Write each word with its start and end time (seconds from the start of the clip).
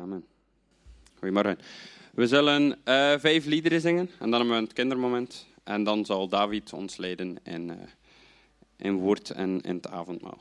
Amen. 0.00 0.24
Goedemorgen. 1.14 1.58
We 2.14 2.26
zullen 2.26 2.78
eh, 2.84 3.18
vijf 3.18 3.44
liederen 3.44 3.80
zingen 3.80 4.10
en 4.18 4.30
dan 4.30 4.40
hebben 4.40 4.56
we 4.56 4.62
het 4.62 4.72
kindermoment. 4.72 5.46
En 5.64 5.84
dan 5.84 6.04
zal 6.04 6.28
David 6.28 6.72
ons 6.72 6.96
leiden 6.96 7.38
in, 7.42 7.70
eh, 7.70 7.76
in 8.76 8.94
woord 8.94 9.30
en 9.30 9.60
in 9.60 9.74
het 9.74 9.88
avondmaal. 9.88 10.40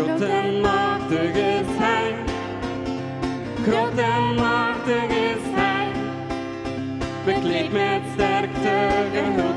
Groot 0.00 0.20
en 0.20 0.60
machtig 0.60 1.34
is 1.34 1.66
Hij. 1.66 2.14
Groot 3.62 3.98
en 3.98 4.34
machtig 4.34 5.04
is 5.04 5.42
Hij. 5.42 5.88
Bekleed 7.24 7.72
met 7.72 8.02
sterkte 8.14 8.88
geheel. 9.12 9.49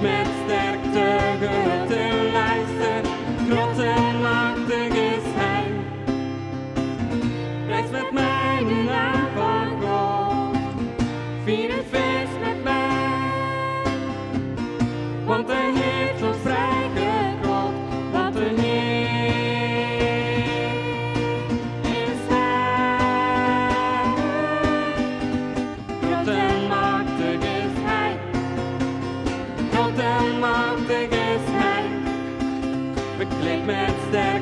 Met 0.00 0.26
sterkte, 0.44 1.25
Bekleed 33.66 34.10
met 34.12 34.35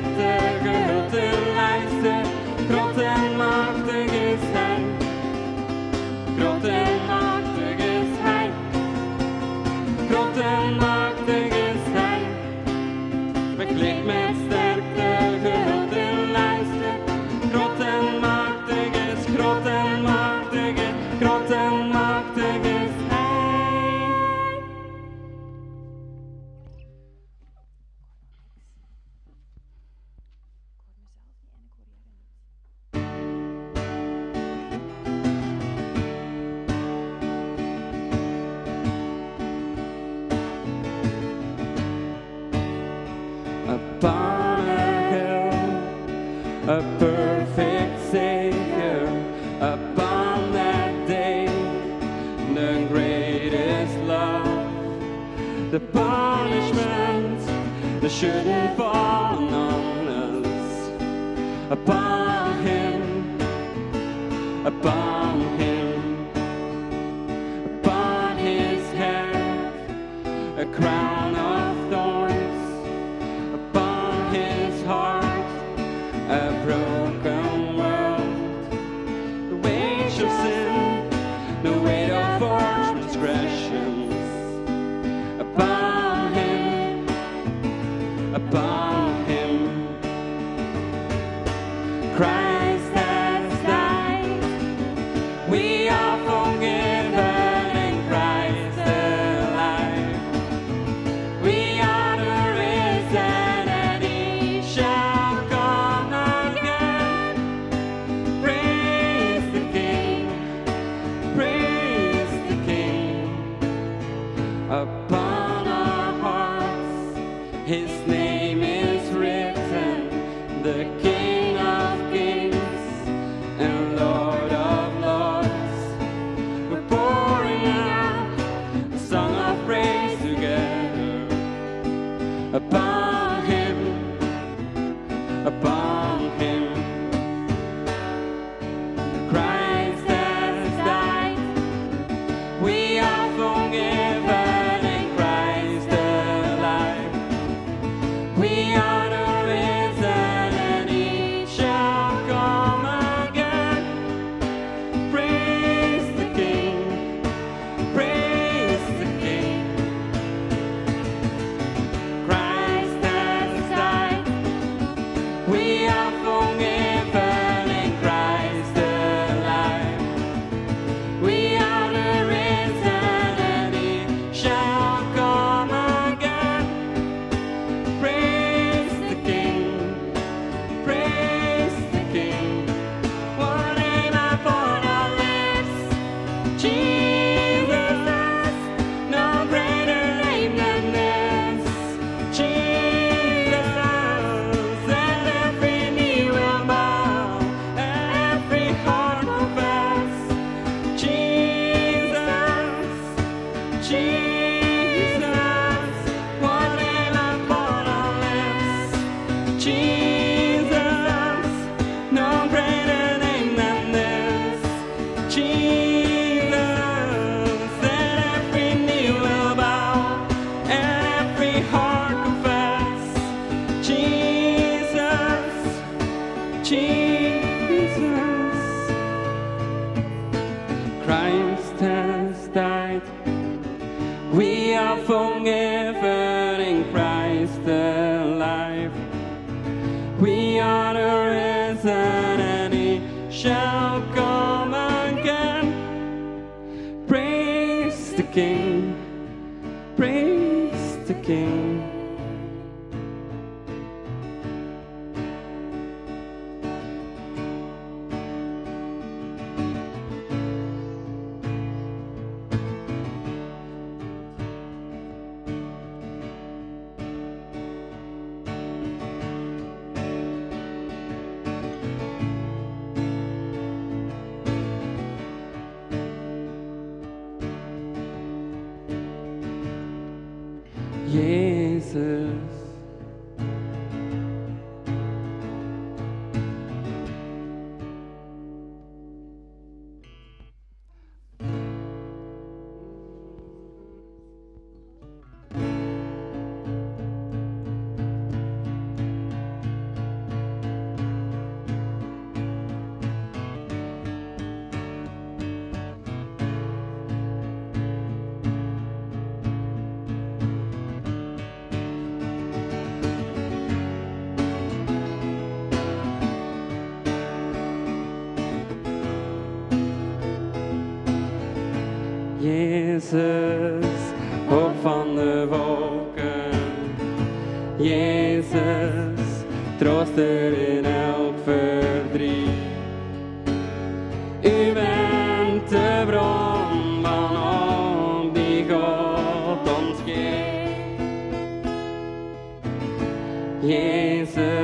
Jezus, 343.65 344.54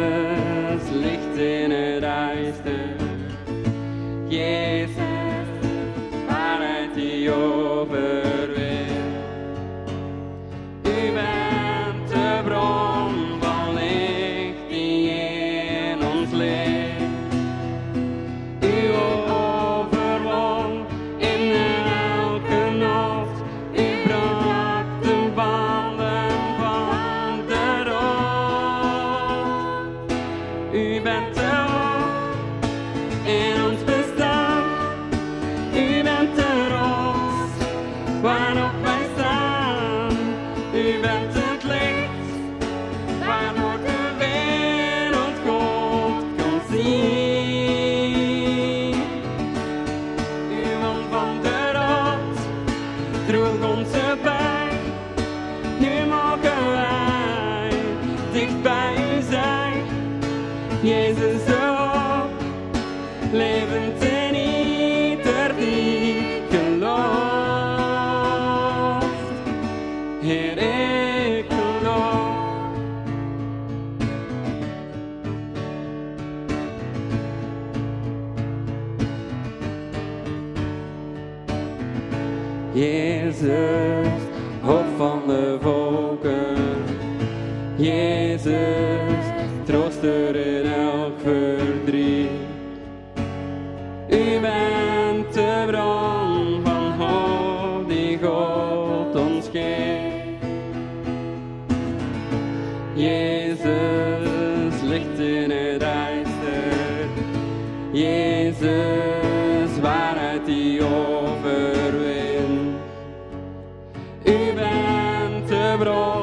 bent 115.83 116.20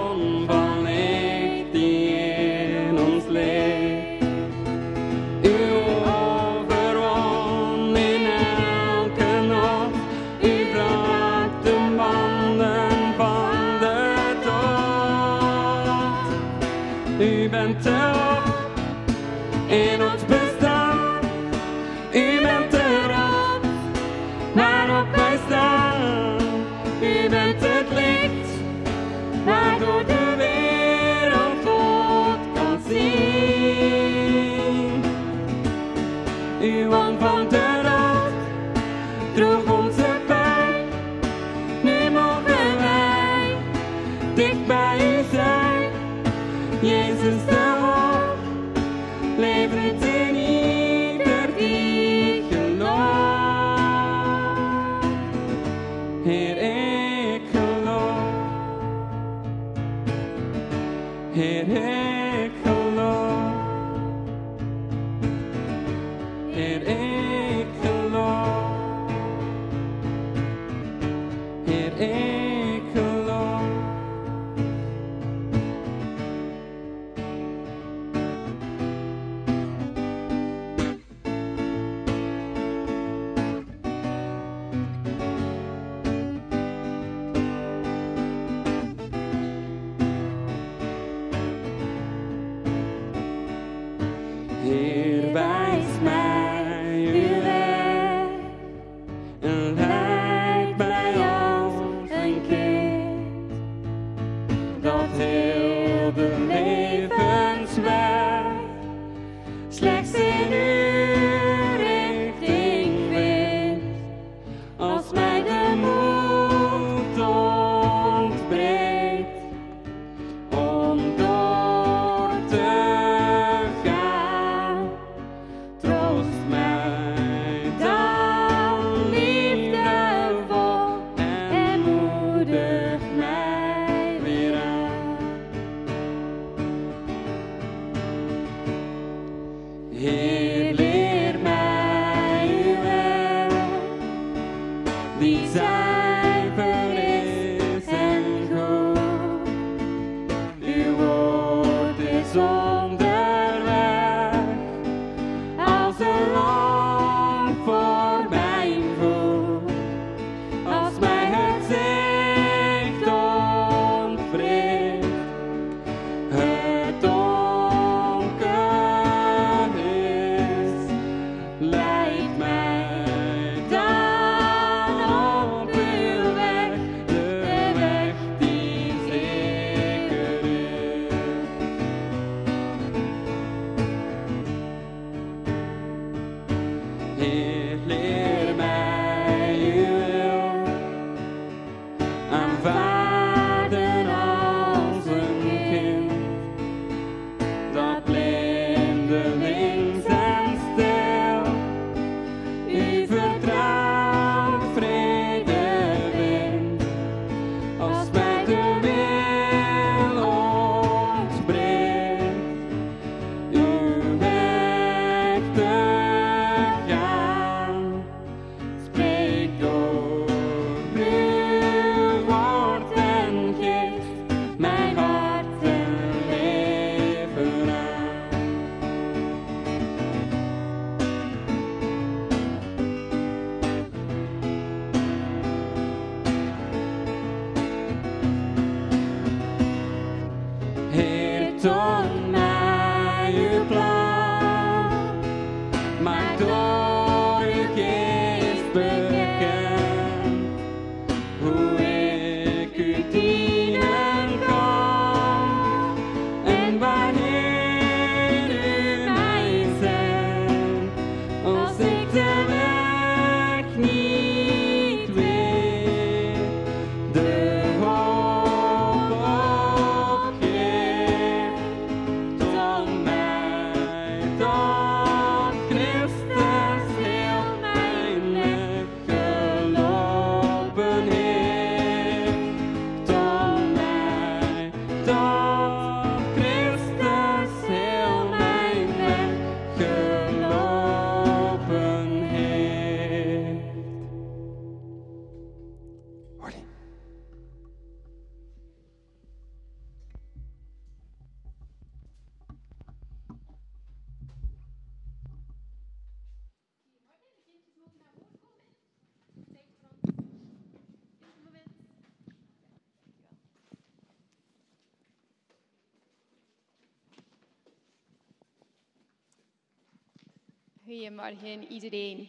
Goedemorgen 320.88 321.72
iedereen. 321.72 322.28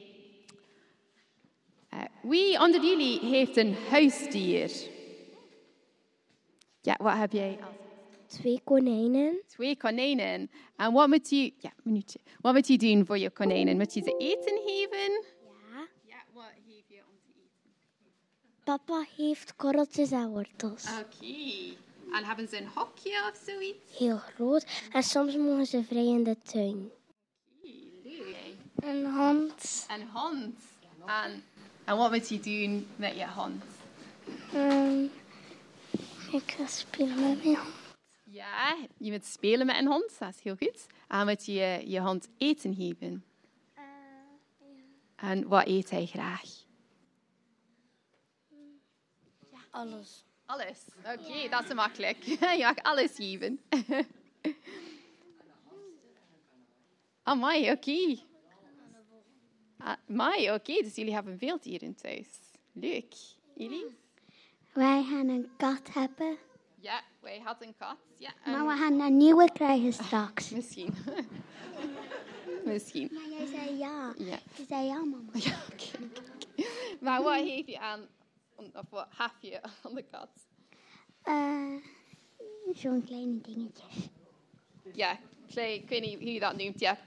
Eh, 1.90 2.04
wie 2.22 2.60
onder 2.60 2.84
jullie 2.84 3.20
heeft 3.20 3.58
een 3.58 3.74
huisdier? 3.74 4.72
Ja, 6.82 6.98
wat 7.02 7.18
heb 7.18 7.32
jij? 7.32 7.60
Twee 8.28 8.62
konijnen. 8.64 9.42
Twee 9.48 9.78
konijnen. 9.78 10.52
En 10.76 10.94
wat 10.94 11.08
moet 11.08 11.30
je, 11.30 11.54
ja, 11.58 11.74
minuutje. 11.84 12.20
Wat 12.42 12.54
moet 12.54 12.68
je 12.68 12.78
doen 12.78 13.06
voor 13.06 13.18
je 13.18 13.30
konijnen? 13.30 13.78
Moet 13.78 13.94
je 13.94 14.02
ze 14.02 14.16
eten 14.18 14.60
geven? 14.66 15.24
Ja. 15.72 15.88
Ja, 16.06 16.24
wat 16.34 16.52
geef 16.68 16.84
je 16.88 17.02
om 17.10 17.18
te 17.24 17.32
eten? 17.36 18.64
Papa 18.64 19.06
heeft 19.16 19.56
korreltjes 19.56 20.12
en 20.12 20.30
wortels. 20.30 20.86
Oké. 21.00 21.76
En 22.12 22.24
hebben 22.24 22.48
ze 22.48 22.58
een 22.58 22.70
hokje 22.76 23.32
of 23.32 23.42
zoiets? 23.46 23.98
Heel 23.98 24.18
groot. 24.18 24.66
En 24.92 25.04
soms 25.04 25.36
mogen 25.36 25.66
ze 25.66 25.84
vrij 25.84 26.06
in 26.06 26.24
de 26.24 26.38
tuin. 26.42 26.92
Een 28.80 29.06
hond. 29.06 29.86
Een 29.90 30.08
hond. 30.14 30.56
En, 31.06 31.44
en 31.84 31.98
wat 31.98 32.12
moet 32.12 32.30
je 32.30 32.40
doen 32.40 32.88
met 32.96 33.16
je 33.16 33.28
hond? 33.28 33.64
Ehm, 34.54 35.04
ik 36.32 36.52
ga 36.52 36.66
spelen 36.66 37.16
met 37.22 37.44
mijn 37.44 37.56
hond. 37.56 37.74
Ja, 38.24 38.78
je 38.98 39.12
moet 39.12 39.26
spelen 39.26 39.66
met 39.66 39.76
een 39.76 39.88
hond, 39.88 40.20
dat 40.20 40.30
is 40.30 40.42
heel 40.42 40.56
goed. 40.56 40.86
En 41.08 41.28
moet 41.28 41.46
je 41.46 41.84
je 41.86 42.00
hond 42.00 42.28
eten 42.38 42.76
geven. 42.76 43.24
En 45.16 45.48
wat 45.48 45.68
eet 45.68 45.90
hij 45.90 46.06
graag? 46.06 46.42
Alles. 49.70 50.24
Alles. 50.46 50.80
Oké, 50.98 51.50
dat 51.50 51.64
is 51.64 51.74
makkelijk. 51.74 52.24
Je 52.58 52.74
mag 52.76 52.84
alles 52.84 53.16
geven. 53.16 53.60
Amai, 57.24 57.72
oké. 57.72 58.28
Ah, 59.80 59.96
Amai, 60.10 60.52
oké. 60.52 60.82
Dus 60.82 60.96
jullie 60.96 61.14
hebben 61.14 61.38
veel 61.38 61.60
dieren 61.60 61.96
thuis. 61.96 62.28
Leuk. 62.72 63.14
Jullie? 63.56 63.86
Wij 64.74 65.04
gaan 65.04 65.28
een 65.28 65.50
kat 65.58 65.94
hebben. 65.94 66.38
Ja, 66.80 67.02
wij 67.20 67.40
hadden 67.44 67.68
een 67.68 67.76
kat. 67.78 67.98
Ja, 68.18 68.34
en- 68.44 68.52
Maar 68.52 68.68
we 68.76 68.82
gaan 68.82 69.00
een 69.00 69.18
nieuwe 69.18 69.52
krijgen 69.52 69.94
straks. 69.94 70.50
Misschien. 70.56 70.94
Misschien. 72.66 73.10
Maar 73.14 73.38
jij 73.40 73.46
zei 73.46 73.78
ja. 73.78 74.14
Ja. 74.18 74.40
Je 74.58 74.66
zei 74.68 74.86
ja, 74.86 75.04
mama. 75.06 75.32
Ja, 75.44 75.60
oké. 75.72 76.10
Maar 77.00 77.24
wat 77.24 77.38
geef 77.38 77.66
je 77.68 77.80
aan, 77.80 78.08
of 78.56 78.90
wat 78.90 79.08
heb 79.18 79.32
je 79.40 79.62
aan 79.84 79.96
de 79.96 80.04
kat? 80.12 80.30
Eh, 81.24 81.74
Zo'n 82.74 83.04
kleine 83.04 83.42
dingetjes. 83.42 84.10
Ja, 84.94 85.20
ik 85.56 85.90
weet 85.90 86.02
niet 86.02 86.20
hoe 86.20 86.34
je 86.34 86.40
dat 86.40 86.58
noemt. 86.58 86.80
Ja, 86.80 86.98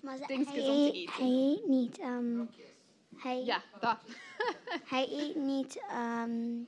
Maar 0.00 0.26
Dingetjes 0.26 0.54
hij, 0.64 0.68
om 0.68 0.76
te 0.76 0.86
eet- 0.86 0.94
eten. 0.94 1.14
hij 1.24 1.30
eet 1.52 1.66
niet. 1.68 1.98
ehm, 1.98 2.44
hij, 3.16 3.44
ja 3.44 3.62
dat. 3.80 3.98
hij 4.92 5.08
eet 5.10 5.36
niet. 5.36 5.78
ehm, 5.88 6.62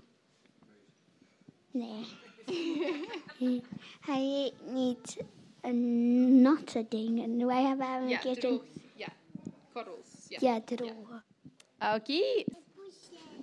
nee. 1.71 2.07
hij 4.11 4.21
eet 4.45 4.73
niet 4.73 5.17
een 5.61 6.41
natte 6.41 6.87
dingen. 6.89 7.47
Wij 7.47 7.63
hebben 7.63 7.87
hem 7.93 8.03
een 8.03 8.09
Ja, 8.09 8.19
keer 8.19 8.41
droog. 8.41 8.63
Ja, 8.95 9.09
korrels. 9.73 10.09
Ja. 10.29 10.39
Ja, 10.41 10.61
droge. 10.61 11.23
Oké. 11.95 12.45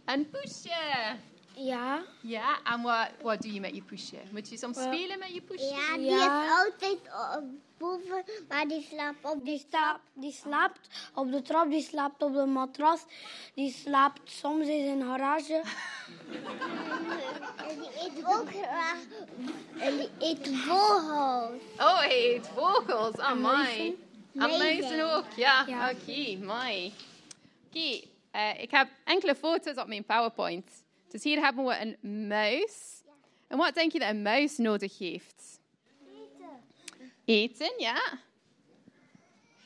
Een 0.05 0.29
poesje. 0.29 0.69
Ja. 1.57 2.01
Ja, 2.21 2.59
en 2.63 2.81
wat, 2.81 3.07
wat 3.21 3.41
doe 3.41 3.53
je 3.53 3.59
met 3.59 3.75
je 3.75 3.81
poesje? 3.81 4.17
Moet 4.31 4.49
je 4.49 4.57
soms 4.57 4.77
spelen 4.81 5.19
met 5.19 5.33
je 5.33 5.41
poesje? 5.41 5.65
Ja, 5.65 5.97
die 5.97 6.05
Ja. 6.05 6.43
is 6.43 6.49
altijd 6.65 6.99
boven, 7.77 8.23
maar 8.49 8.67
die 8.67 8.87
slaapt 8.91 9.25
op 9.25 9.45
Die, 9.45 9.65
slaapt, 9.69 9.99
die 10.13 10.31
slaapt 10.31 10.79
op 11.13 11.31
de 11.31 11.41
trap, 11.41 11.69
die 11.69 11.81
slaapt 11.81 12.23
op 12.23 12.33
de 12.33 12.45
matras, 12.45 13.01
die 13.53 13.71
slaapt 13.71 14.31
soms 14.31 14.67
in 14.67 14.85
zijn 14.85 15.01
garage. 15.01 15.61
En 17.67 17.79
die 17.79 17.89
eet 18.05 18.25
ook 18.25 18.49
graag. 18.49 18.97
En 19.79 19.97
die 19.97 20.09
eet 20.19 20.47
vogels. 20.57 21.61
Oh, 21.77 21.99
hij 21.99 22.33
eet 22.35 22.47
vogels. 22.55 23.17
Amai. 23.17 23.87
En 23.87 23.95
Muizen. 24.31 24.57
muizen 24.59 25.15
ook. 25.15 25.25
Ja, 25.35 25.63
Ja. 25.67 25.89
oké, 25.91 26.37
mooi. 26.45 26.93
Oké, 27.67 28.01
eh, 28.31 28.61
ik 28.61 28.71
heb 28.71 28.87
enkele 29.03 29.35
foto's 29.35 29.75
op 29.77 29.87
mijn 29.87 30.03
PowerPoint. 30.05 30.85
Dus 31.07 31.23
hier 31.23 31.39
hebben 31.39 31.65
we 31.65 31.95
een 32.01 32.27
muis. 32.27 33.03
En 33.47 33.57
wat 33.57 33.73
denk 33.75 33.91
je 33.91 33.99
dat 33.99 34.09
een 34.09 34.21
muis 34.21 34.57
nodig 34.57 34.97
heeft? 34.97 35.59
Eten, 37.25 37.73
ja. 37.77 38.19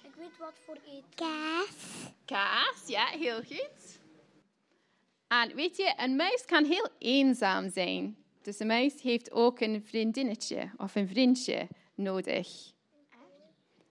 Ik 0.03 0.11
weet 0.17 0.37
wat 0.39 0.53
voor 0.65 0.77
eten. 0.87 1.03
Kaas. 1.15 2.11
Kaas, 2.25 2.87
ja, 2.87 3.05
heel 3.05 3.43
goed. 3.43 3.99
En 5.27 5.55
weet 5.55 5.77
je, 5.77 5.93
een 5.97 6.15
muis 6.15 6.45
kan 6.45 6.65
heel 6.65 6.89
eenzaam 6.97 7.69
zijn. 7.69 8.17
Dus 8.41 8.59
een 8.59 8.67
muis 8.67 9.01
heeft 9.01 9.31
ook 9.31 9.59
een 9.59 9.83
vriendinnetje 9.85 10.71
of 10.77 10.95
een 10.95 11.07
vriendje 11.07 11.67
nodig. 11.95 12.71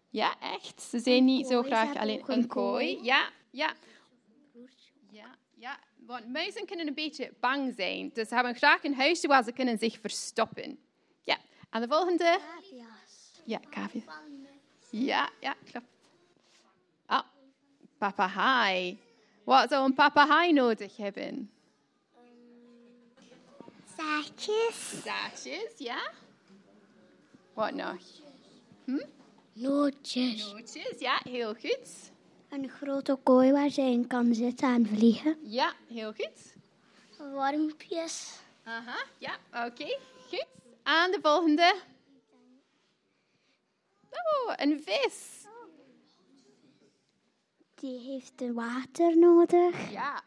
Ja, 0.09 0.41
echt. 0.41 0.83
Ze 0.83 0.99
zijn 0.99 1.25
niet 1.25 1.47
zo 1.47 1.63
graag 1.63 1.97
alleen 1.97 2.23
een 2.27 2.47
kooi. 2.47 2.99
Ja, 3.03 3.31
ja, 3.51 3.75
want 6.11 6.29
muizen 6.29 6.67
kunnen 6.67 6.87
een 6.87 6.95
beetje 6.95 7.33
bang 7.41 7.75
zijn. 7.77 8.11
Dus 8.15 8.29
ze 8.29 8.35
hebben 8.35 8.55
graag 8.55 8.85
een 8.85 8.95
huisje 8.95 9.27
waar 9.27 9.45
ze 9.45 9.53
kunnen 9.53 9.79
zich 9.79 9.99
verstoppen. 10.01 10.79
Ja, 11.23 11.39
en 11.71 11.81
de 11.81 11.89
volgende. 11.89 12.41
Ja, 13.45 13.61
cavia. 13.71 14.03
Ja, 14.91 15.31
ja, 15.41 15.55
klopt. 15.71 15.87
Ah, 17.07 17.25
papegaai. 17.99 18.99
Wat 19.45 19.71
zou 19.71 19.85
een 19.85 19.95
papegaai 19.95 20.53
nodig 20.53 20.97
hebben? 20.97 21.51
Zaadjes. 23.97 25.03
Zaadjes, 25.05 25.73
ja. 25.77 26.11
Wat 27.53 27.75
nog? 27.75 27.99
Nootjes. 29.53 30.53
Nootjes, 30.53 30.99
ja, 30.99 31.21
heel 31.25 31.55
goed. 31.55 32.11
Een 32.51 32.69
grote 32.69 33.19
kooi 33.23 33.53
waar 33.53 33.69
ze 33.69 33.81
in 33.81 34.07
kan 34.07 34.35
zitten 34.35 34.75
en 34.75 34.87
vliegen. 34.87 35.39
Ja, 35.43 35.73
heel 35.89 36.13
goed. 36.13 36.57
Wormpjes. 37.19 38.39
Aha, 38.65 39.05
ja, 39.19 39.37
oké, 39.67 39.99
goed. 40.29 40.47
En 40.83 41.11
de 41.11 41.19
volgende. 41.23 41.75
Oh, 44.11 44.53
een 44.57 44.83
vis. 44.85 45.47
Die 47.75 47.99
heeft 47.99 48.53
water 48.53 49.19
nodig. 49.19 49.91
Ja. 49.91 50.23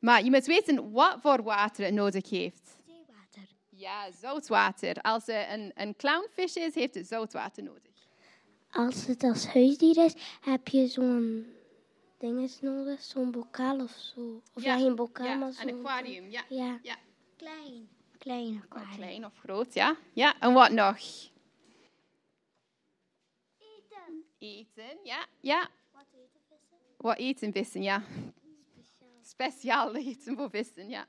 Maar 0.00 0.24
je 0.24 0.30
moet 0.30 0.46
weten 0.46 0.92
wat 0.92 1.16
voor 1.20 1.42
water 1.42 1.84
het 1.84 1.94
nodig 1.94 2.30
heeft. 2.30 2.76
Zeewater. 2.86 3.48
Ja, 3.68 4.10
zoutwater. 4.20 4.94
Als 5.02 5.28
er 5.28 5.52
een, 5.52 5.72
een 5.74 5.96
clownvis 5.96 6.56
is, 6.56 6.74
heeft 6.74 6.94
het 6.94 7.06
zoutwater 7.06 7.62
nodig. 7.62 7.95
Als 8.76 9.06
het 9.06 9.22
als 9.22 9.46
huisdier 9.46 10.04
is, 10.04 10.14
heb 10.40 10.68
je 10.68 10.86
zo'n 10.86 11.46
dinges 12.18 12.60
nodig. 12.60 13.02
Zo'n 13.02 13.30
bokaal 13.30 13.80
of 13.80 13.90
zo. 13.90 14.42
Of 14.54 14.62
ja, 14.62 14.76
geen 14.78 14.94
bokaal, 14.94 15.26
ja, 15.26 15.34
maar 15.34 15.48
een 15.48 15.54
zo'n... 15.54 15.78
aquarium, 15.86 16.30
ja. 16.30 16.44
Ja, 16.48 16.78
ja. 16.82 16.96
Klein. 17.36 17.88
klein 18.18 18.54
Oh, 18.54 18.62
aquarium. 18.62 18.96
klein 18.96 19.24
of 19.24 19.32
groot, 19.38 19.74
ja. 19.74 19.96
Ja, 20.12 20.38
en 20.40 20.52
wat 20.52 20.70
nog? 20.70 20.96
Eten. 23.58 24.24
Eten, 24.38 24.98
ja. 25.02 25.26
Ja, 25.40 25.68
Wat 25.92 26.06
eten 26.12 26.40
vissen? 26.48 26.78
wat 26.96 27.18
eten 27.18 27.52
vissen, 27.52 27.82
ja. 27.82 28.02
Speciaal 29.22 29.94
eten 29.96 30.36
voor 30.36 30.50
vissen, 30.50 30.88
ja. 30.88 31.06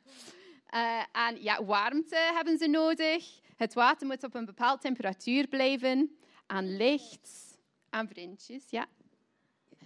Eh, 0.68 1.04
en 1.28 1.42
ja, 1.44 1.66
warmte 1.66 2.16
hebben 2.16 2.58
ze 2.58 2.68
nodig. 2.68 3.40
Het 3.56 3.74
water 3.74 4.08
moet 4.08 4.24
op 4.24 4.36
een 4.36 4.46
bepaalde 4.46 4.82
temperatuur 4.82 5.48
blijven. 5.48 6.18
En 6.48 6.78
licht. 6.78 7.47
En 7.98 8.08
vriendjes, 8.08 8.70
ja. 8.70 8.88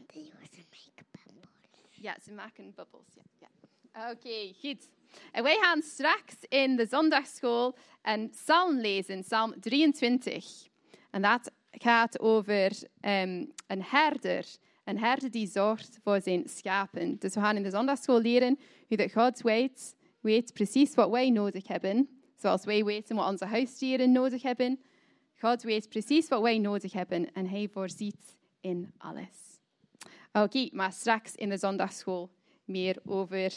Die 0.08 0.32
was 0.40 0.50
een 0.58 0.66
make-up 0.70 1.18
Ja, 1.90 2.16
ze 2.24 2.32
maken 2.32 2.74
bubbels. 2.76 3.08
Ja, 3.14 3.24
ja. 3.40 4.12
Oké, 4.12 4.54
goed. 4.60 4.90
En 5.32 5.44
wij 5.44 5.58
gaan 5.62 5.82
straks 5.82 6.36
in 6.48 6.76
de 6.76 6.86
zondagschool 6.86 7.76
een 8.02 8.30
psalm 8.30 8.80
lezen, 8.80 9.22
psalm 9.22 9.60
23. 9.60 10.68
En 11.12 11.22
dat 11.22 11.52
gaat 11.72 12.20
over 12.20 12.72
ehm, 13.00 13.46
een 13.68 13.84
herder. 13.84 14.46
Een 14.84 15.00
herder 15.00 15.32
die 15.32 15.48
zorgt 15.48 16.00
voor 16.04 16.22
zijn 16.22 16.50
schapen. 16.50 17.20
Dus 17.20 17.34
we 17.34 17.40
gaan 17.40 17.56
in 17.56 17.64
de 17.64 17.70
zondagschool 17.70 18.22
leren 18.22 18.60
hoe 18.88 18.98
dat 18.98 19.12
God 19.12 19.42
weet, 19.42 19.96
weet 20.20 20.54
precies 20.54 20.96
wat 20.96 21.10
wij 21.10 21.30
nodig 21.30 21.68
hebben. 21.68 22.22
Zoals 22.36 22.66
wij 22.66 22.84
weten 22.84 23.16
wat 23.16 23.30
onze 23.30 23.46
huisdieren 23.46 24.12
nodig 24.12 24.42
hebben. 24.42 24.80
God 25.42 25.64
weet 25.64 25.90
precies 25.90 26.28
wat 26.28 26.42
wij 26.42 26.58
nodig 26.58 26.94
hebben 26.94 27.34
en 27.34 27.50
hij 27.50 27.70
voorziet 27.72 28.38
in 28.60 28.94
alles. 28.98 29.60
Oké, 30.32 30.70
maar 30.72 30.92
straks 30.92 31.36
in 31.36 31.50
de 31.50 31.58
zondagschool 31.58 32.32
meer 32.66 32.98
over 33.06 33.54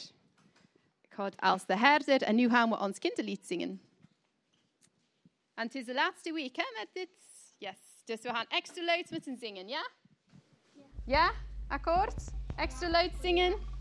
God 1.11 1.37
als 1.37 1.67
de 1.67 1.79
herder. 1.79 2.23
En 2.23 2.35
nu 2.35 2.49
gaan 2.49 2.71
we 2.71 2.79
ons 2.79 2.99
kinderlied 2.99 3.47
zingen. 3.47 3.81
En 5.55 5.65
het 5.65 5.75
is 5.75 5.85
de 5.85 5.95
laatste 5.95 6.33
week 6.33 6.57
hè, 6.57 6.65
met 6.79 6.89
dit. 6.93 7.09
Yes. 7.59 7.79
Dus 8.05 8.21
we 8.21 8.29
gaan 8.29 8.47
extra 8.49 8.85
luid 8.85 9.11
moeten 9.11 9.37
zingen, 9.37 9.69
ja? 9.69 9.91
Ja? 11.07 11.33
Akkoord? 11.69 12.25
Extra 12.57 12.91
luid 12.91 13.13
zingen? 13.23 13.74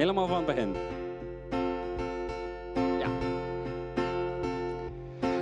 Helemaal 0.00 0.26
van 0.26 0.44
begin. 0.44 0.74
Ja. 2.98 3.08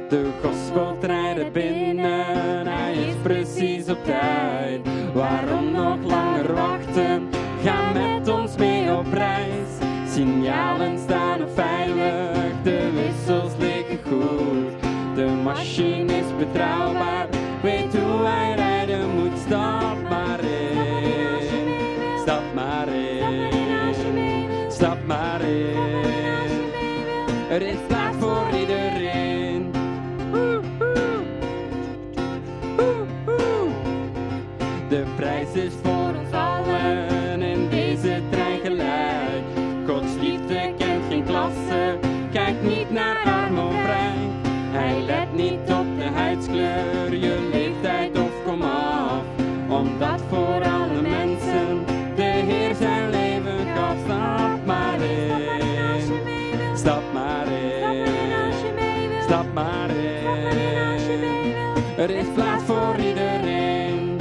De 0.08 0.30
gospeltrein 0.42 1.38
er 1.38 1.50
binnen, 1.50 2.66
hij 2.66 2.94
is 2.94 3.14
precies 3.22 3.88
op 3.88 4.04
tijd. 4.04 4.80
Waarom 5.14 5.72
nog 5.72 5.96
langer 6.04 6.54
wachten? 6.54 7.28
Ga 7.62 7.92
met 7.92 8.28
ons 8.28 8.56
mee 8.56 8.96
op 8.96 9.12
reis. 9.12 9.68
Signalen 10.08 10.98
staan 10.98 11.48
veilig, 11.54 12.62
de 12.62 12.90
wissels 12.92 13.52
liggen 13.58 13.98
goed. 14.08 14.82
De 15.14 15.26
machine 15.42 16.12
is 16.12 16.36
betrouwbaar, 16.38 17.28
huidskleur, 46.38 47.14
je 47.14 47.48
leeftijd 47.53 48.18
of 48.18 48.31
kom 48.44 48.62
af. 48.62 49.22
Omdat 49.68 50.20
voor 50.29 50.62
alle 50.64 51.03
mensen 51.03 51.85
de 52.16 52.22
Heer 52.22 52.74
zijn 52.74 53.11
leven 53.11 53.66
gaf. 53.74 53.96
Stap 54.05 54.66
maar 54.66 55.01
in, 55.01 56.77
stap 56.77 57.03
maar 57.12 57.46
in, 57.46 59.22
stap 59.22 59.53
maar 59.55 59.90
in. 59.90 61.55
Er 61.96 62.11
is 62.11 62.27
plaats 62.35 62.64
voor 62.64 62.96
iedereen. 62.98 64.16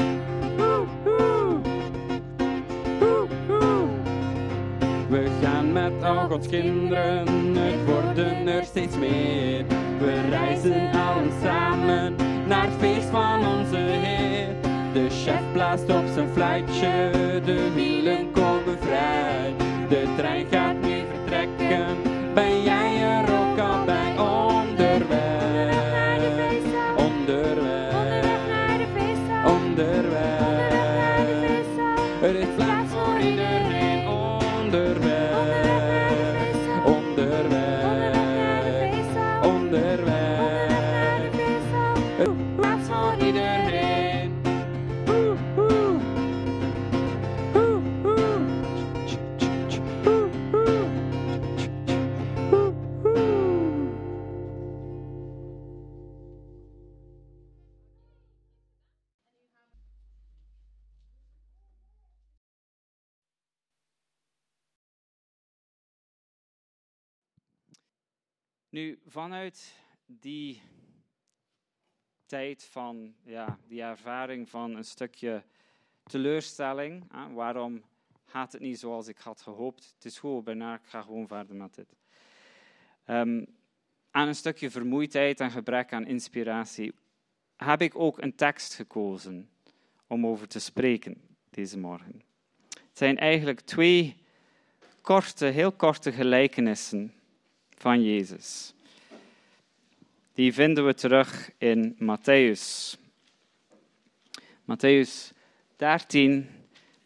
We 5.09 5.27
gaan 5.41 5.71
met 5.71 6.03
al 6.03 6.27
Gods 6.27 6.47
kinderen, 6.47 7.55
het 7.55 7.85
worden 7.85 8.47
er 8.47 8.65
steeds 8.65 8.97
meer. 8.97 9.76
We 9.99 10.21
reizen 10.29 10.91
allen 10.91 11.31
samen 11.43 12.15
naar 12.47 12.65
het 12.65 12.73
feest 12.79 13.09
van 13.09 13.47
onze 13.47 13.75
Heer. 13.77 14.47
De 14.93 15.09
chef 15.09 15.41
blaast 15.53 15.89
op 15.89 16.05
zijn 16.13 16.29
fluitje, 16.33 17.11
de 17.45 17.71
wielen 17.75 18.31
komen 18.31 18.77
vrij. 18.81 19.53
De 19.89 20.13
trein 20.17 20.45
gaat 20.51 20.81
nu 20.81 21.03
vertrekken, 21.13 22.06
vanuit 69.17 69.73
die 70.05 70.61
tijd 72.25 72.63
van 72.63 73.13
ja, 73.23 73.59
die 73.67 73.81
ervaring 73.81 74.49
van 74.49 74.75
een 74.75 74.83
stukje 74.83 75.43
teleurstelling, 76.03 77.03
waarom 77.33 77.83
gaat 78.25 78.51
het 78.51 78.61
niet 78.61 78.79
zoals 78.79 79.07
ik 79.07 79.17
had 79.17 79.41
gehoopt? 79.41 79.93
Het 79.95 80.05
is 80.05 80.19
goed, 80.19 80.43
bijna, 80.43 80.75
ik 80.75 80.85
ga 80.85 81.01
gewoon 81.01 81.27
verder 81.27 81.55
met 81.55 81.75
dit. 81.75 81.95
Ehm, 83.05 83.45
aan 84.11 84.27
een 84.27 84.35
stukje 84.35 84.71
vermoeidheid 84.71 85.39
en 85.39 85.51
gebrek 85.51 85.93
aan 85.93 86.05
inspiratie 86.05 86.93
heb 87.55 87.81
ik 87.81 87.95
ook 87.95 88.21
een 88.21 88.35
tekst 88.35 88.73
gekozen 88.73 89.49
om 90.07 90.25
over 90.27 90.47
te 90.47 90.59
spreken 90.59 91.21
deze 91.49 91.77
morgen. 91.77 92.21
Het 92.69 92.97
zijn 92.97 93.17
eigenlijk 93.17 93.59
twee 93.59 94.17
korte, 95.01 95.45
heel 95.45 95.71
korte 95.71 96.11
gelijkenissen 96.11 97.13
van 97.69 98.03
Jezus. 98.03 98.75
Die 100.37 100.53
vinden 100.53 100.85
we 100.85 100.93
terug 100.93 101.51
in 101.57 101.95
Matthäus. 101.99 102.97
Matthäus 104.65 105.33
13, 105.77 106.47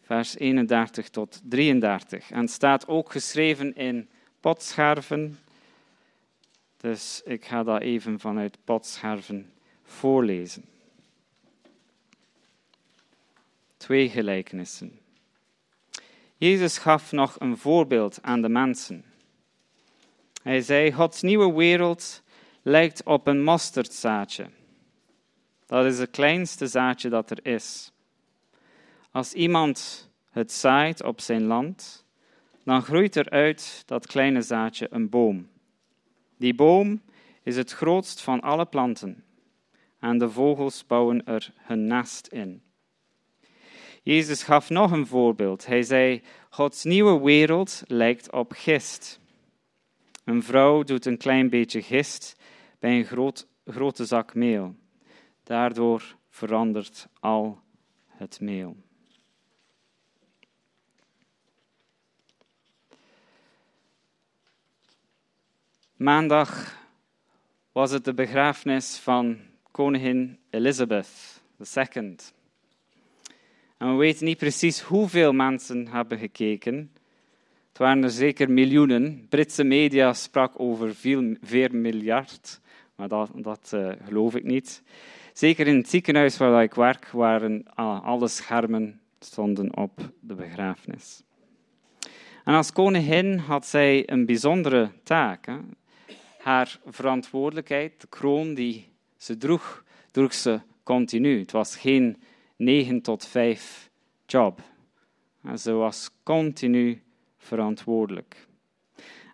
vers 0.02 0.38
31 0.38 1.08
tot 1.08 1.40
33. 1.42 2.30
En 2.30 2.48
staat 2.48 2.88
ook 2.88 3.12
geschreven 3.12 3.74
in 3.74 4.08
potscherven. 4.40 5.38
Dus 6.76 7.22
ik 7.24 7.44
ga 7.44 7.62
dat 7.62 7.80
even 7.80 8.20
vanuit 8.20 8.58
potscherven 8.64 9.52
voorlezen. 9.84 10.64
Twee 13.76 14.08
gelijkenissen. 14.08 14.98
Jezus 16.36 16.78
gaf 16.78 17.12
nog 17.12 17.40
een 17.40 17.56
voorbeeld 17.56 18.18
aan 18.22 18.42
de 18.42 18.48
mensen. 18.48 19.04
Hij 20.42 20.60
zei: 20.60 20.92
Gods 20.92 21.22
nieuwe 21.22 21.52
wereld 21.52 22.21
lijkt 22.62 23.04
op 23.04 23.26
een 23.26 23.42
mosterdzaadje. 23.42 24.46
Dat 25.66 25.84
is 25.84 25.98
het 25.98 26.10
kleinste 26.10 26.66
zaadje 26.66 27.08
dat 27.08 27.30
er 27.30 27.46
is. 27.46 27.92
Als 29.10 29.32
iemand 29.32 30.08
het 30.30 30.52
zaait 30.52 31.02
op 31.02 31.20
zijn 31.20 31.44
land, 31.44 32.04
dan 32.64 32.82
groeit 32.82 33.16
er 33.16 33.30
uit 33.30 33.82
dat 33.86 34.06
kleine 34.06 34.42
zaadje 34.42 34.86
een 34.90 35.08
boom. 35.08 35.48
Die 36.36 36.54
boom 36.54 37.02
is 37.42 37.56
het 37.56 37.72
grootst 37.72 38.20
van 38.20 38.40
alle 38.40 38.66
planten 38.66 39.24
en 39.98 40.18
de 40.18 40.30
vogels 40.30 40.86
bouwen 40.86 41.24
er 41.24 41.52
hun 41.56 41.86
nest 41.86 42.26
in. 42.26 42.62
Jezus 44.02 44.42
gaf 44.42 44.70
nog 44.70 44.90
een 44.90 45.06
voorbeeld. 45.06 45.66
Hij 45.66 45.82
zei: 45.82 46.22
Gods 46.50 46.84
nieuwe 46.84 47.20
wereld 47.20 47.82
lijkt 47.86 48.32
op 48.32 48.52
gist. 48.52 49.20
Een 50.24 50.42
vrouw 50.42 50.82
doet 50.82 51.06
een 51.06 51.18
klein 51.18 51.50
beetje 51.50 51.82
gist 51.82 52.40
bij 52.82 52.98
een 52.98 53.04
groot, 53.04 53.46
grote 53.66 54.04
zak 54.04 54.34
meel. 54.34 54.74
Daardoor 55.42 56.16
verandert 56.30 57.08
al 57.20 57.60
het 58.06 58.40
meel. 58.40 58.76
Maandag 65.96 66.78
was 67.72 67.90
het 67.90 68.04
de 68.04 68.14
begrafenis 68.14 68.98
van 68.98 69.38
koningin 69.70 70.38
Elizabeth 70.50 71.42
II. 71.76 72.16
En 73.76 73.90
we 73.90 73.94
weten 73.96 74.24
niet 74.24 74.38
precies 74.38 74.80
hoeveel 74.80 75.32
mensen 75.32 75.88
hebben 75.88 76.18
gekeken. 76.18 76.92
Het 77.68 77.78
waren 77.78 78.02
er 78.02 78.10
zeker 78.10 78.50
miljoenen. 78.50 79.26
Britse 79.28 79.64
media 79.64 80.12
sprak 80.12 80.60
over 80.60 80.94
veel, 80.94 81.36
vier 81.42 81.74
miljard, 81.74 82.60
maar 82.94 83.08
dat, 83.08 83.30
dat 83.34 83.70
uh, 83.74 83.92
geloof 84.04 84.34
ik 84.34 84.44
niet. 84.44 84.82
Zeker 85.32 85.66
in 85.66 85.76
het 85.76 85.88
ziekenhuis 85.88 86.36
waar 86.36 86.62
ik 86.62 86.74
werk, 86.74 87.08
waren 87.10 87.74
alle 88.02 88.28
schermen 88.28 89.00
stonden 89.18 89.76
op 89.76 90.12
de 90.20 90.34
begrafenis. 90.34 91.22
En 92.44 92.54
als 92.54 92.72
koningin 92.72 93.38
had 93.38 93.66
zij 93.66 94.10
een 94.10 94.26
bijzondere 94.26 94.90
taak. 95.02 95.46
Hè. 95.46 95.56
Haar 96.38 96.80
verantwoordelijkheid, 96.86 98.00
de 98.00 98.06
kroon 98.06 98.54
die 98.54 98.92
ze 99.16 99.36
droeg, 99.36 99.84
droeg 100.10 100.34
ze 100.34 100.60
continu. 100.82 101.38
Het 101.38 101.52
was 101.52 101.76
geen 101.76 102.22
9 102.56 103.02
tot 103.02 103.26
5 103.26 103.90
job. 104.26 104.60
En 105.42 105.58
ze 105.58 105.72
was 105.72 106.10
continu 106.22 107.02
verantwoordelijk. 107.38 108.46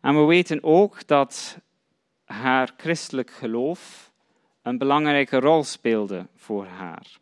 En 0.00 0.14
we 0.14 0.24
weten 0.24 0.62
ook 0.62 1.06
dat 1.06 1.58
haar 2.28 2.72
christelijk 2.76 3.30
geloof 3.30 4.12
een 4.62 4.78
belangrijke 4.78 5.38
rol 5.38 5.64
speelde 5.64 6.26
voor 6.36 6.66
haar. 6.66 7.18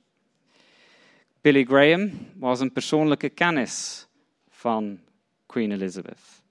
Billy 1.40 1.64
Graham 1.64 2.11
was 2.35 2.61
een 2.61 2.73
persoonlijke 2.73 3.29
kennis 3.29 4.07
van 4.49 5.01
Queen 5.47 5.73
Elizabeth. 5.73 6.42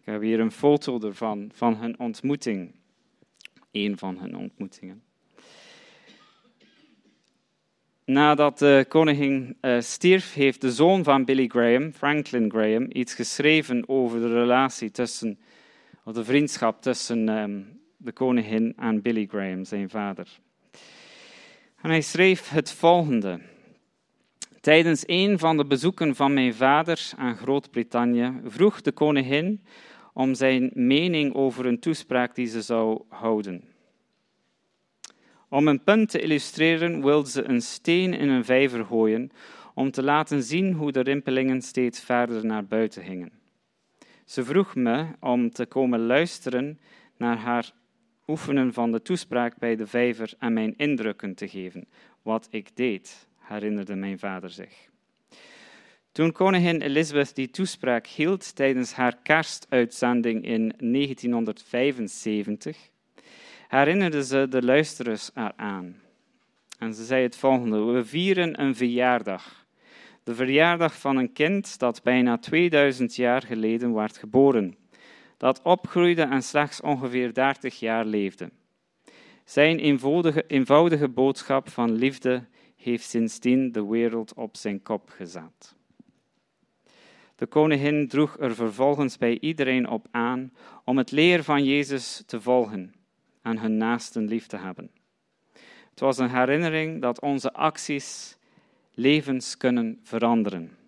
Ik 0.00 0.04
heb 0.04 0.20
hier 0.20 0.40
een 0.40 0.52
foto 0.52 1.00
ervan, 1.00 1.50
van 1.54 1.76
hun 1.76 1.98
ontmoeting. 1.98 2.74
Een 3.70 3.98
van 3.98 4.18
hun 4.18 4.36
ontmoetingen. 4.36 5.02
Nadat 8.04 8.58
de 8.58 8.84
koningin 8.88 9.56
uh, 9.60 9.80
stierf, 9.80 10.34
heeft 10.34 10.60
de 10.60 10.72
zoon 10.72 11.04
van 11.04 11.24
Billy 11.24 11.46
Graham, 11.46 11.92
Franklin 11.92 12.50
Graham, 12.50 12.86
iets 12.92 13.14
geschreven 13.14 13.88
over 13.88 14.20
de 14.20 14.32
relatie 14.32 14.90
tussen, 14.90 15.38
of 16.04 16.14
de 16.14 16.24
vriendschap 16.24 16.82
tussen 16.82 17.28
um, 17.28 17.81
de 18.04 18.12
koningin 18.12 18.72
en 18.76 19.02
Billy 19.02 19.26
Graham, 19.26 19.64
zijn 19.64 19.90
vader. 19.90 20.28
En 21.82 21.90
hij 21.90 22.00
schreef 22.00 22.48
het 22.48 22.72
volgende. 22.72 23.40
Tijdens 24.60 25.02
een 25.06 25.38
van 25.38 25.56
de 25.56 25.64
bezoeken 25.64 26.16
van 26.16 26.34
mijn 26.34 26.54
vader 26.54 27.10
aan 27.16 27.36
Groot-Brittannië 27.36 28.32
vroeg 28.44 28.80
de 28.80 28.92
koningin 28.92 29.64
om 30.12 30.34
zijn 30.34 30.70
mening 30.74 31.34
over 31.34 31.66
een 31.66 31.78
toespraak 31.78 32.34
die 32.34 32.46
ze 32.46 32.62
zou 32.62 33.02
houden. 33.08 33.64
Om 35.48 35.68
een 35.68 35.82
punt 35.82 36.10
te 36.10 36.20
illustreren 36.20 37.04
wilde 37.04 37.30
ze 37.30 37.44
een 37.44 37.60
steen 37.60 38.14
in 38.14 38.28
een 38.28 38.44
vijver 38.44 38.84
gooien 38.84 39.30
om 39.74 39.90
te 39.90 40.02
laten 40.02 40.42
zien 40.42 40.72
hoe 40.72 40.92
de 40.92 41.00
rimpelingen 41.00 41.62
steeds 41.62 42.00
verder 42.00 42.46
naar 42.46 42.64
buiten 42.64 43.02
gingen. 43.02 43.32
Ze 44.24 44.44
vroeg 44.44 44.74
me 44.74 45.06
om 45.20 45.50
te 45.50 45.66
komen 45.66 46.06
luisteren 46.06 46.78
naar 47.16 47.36
haar 47.36 47.72
oefenen 48.26 48.72
van 48.72 48.92
de 48.92 49.02
toespraak 49.02 49.58
bij 49.58 49.76
de 49.76 49.86
vijver 49.86 50.32
en 50.38 50.52
mijn 50.52 50.74
indrukken 50.76 51.34
te 51.34 51.48
geven. 51.48 51.86
Wat 52.22 52.48
ik 52.50 52.76
deed, 52.76 53.26
herinnerde 53.38 53.94
mijn 53.94 54.18
vader 54.18 54.50
zich. 54.50 54.90
Toen 56.12 56.32
koningin 56.32 56.80
Elizabeth 56.80 57.34
die 57.34 57.50
toespraak 57.50 58.06
hield 58.06 58.56
tijdens 58.56 58.92
haar 58.92 59.16
kerstuitzending 59.22 60.44
in 60.44 60.74
1975, 60.78 62.78
herinnerde 63.68 64.24
ze 64.24 64.46
de 64.48 64.62
luisteraars 64.62 65.30
eraan. 65.34 65.96
En 66.78 66.94
ze 66.94 67.04
zei 67.04 67.22
het 67.22 67.36
volgende: 67.36 67.82
We 67.82 68.04
vieren 68.04 68.60
een 68.60 68.76
verjaardag. 68.76 69.66
De 70.24 70.34
verjaardag 70.34 70.98
van 70.98 71.16
een 71.16 71.32
kind 71.32 71.78
dat 71.78 72.02
bijna 72.02 72.38
2000 72.38 73.16
jaar 73.16 73.42
geleden 73.42 73.94
werd 73.94 74.16
geboren, 74.16 74.76
dat 75.42 75.62
opgroeide 75.62 76.22
en 76.22 76.42
slechts 76.42 76.80
ongeveer 76.80 77.34
30 77.34 77.78
jaar 77.78 78.04
leefde. 78.04 78.50
Zijn 79.44 79.78
eenvoudige, 79.78 80.44
eenvoudige 80.46 81.08
boodschap 81.08 81.68
van 81.68 81.92
liefde 81.92 82.44
heeft 82.76 83.08
sindsdien 83.08 83.72
de 83.72 83.86
wereld 83.86 84.34
op 84.34 84.56
zijn 84.56 84.82
kop 84.82 85.08
gezet. 85.08 85.76
De 87.36 87.46
koningin 87.46 88.08
droeg 88.08 88.38
er 88.38 88.54
vervolgens 88.54 89.18
bij 89.18 89.38
iedereen 89.40 89.88
op 89.88 90.06
aan 90.10 90.52
om 90.84 90.98
het 90.98 91.10
leer 91.10 91.44
van 91.44 91.64
Jezus 91.64 92.22
te 92.26 92.40
volgen 92.40 92.94
en 93.42 93.58
hun 93.58 93.76
naasten 93.76 94.28
lief 94.28 94.46
te 94.46 94.56
hebben. 94.56 94.90
Het 95.90 96.00
was 96.00 96.18
een 96.18 96.30
herinnering 96.30 97.00
dat 97.00 97.20
onze 97.20 97.52
acties 97.52 98.36
levens 98.94 99.56
kunnen 99.56 100.00
veranderen. 100.02 100.81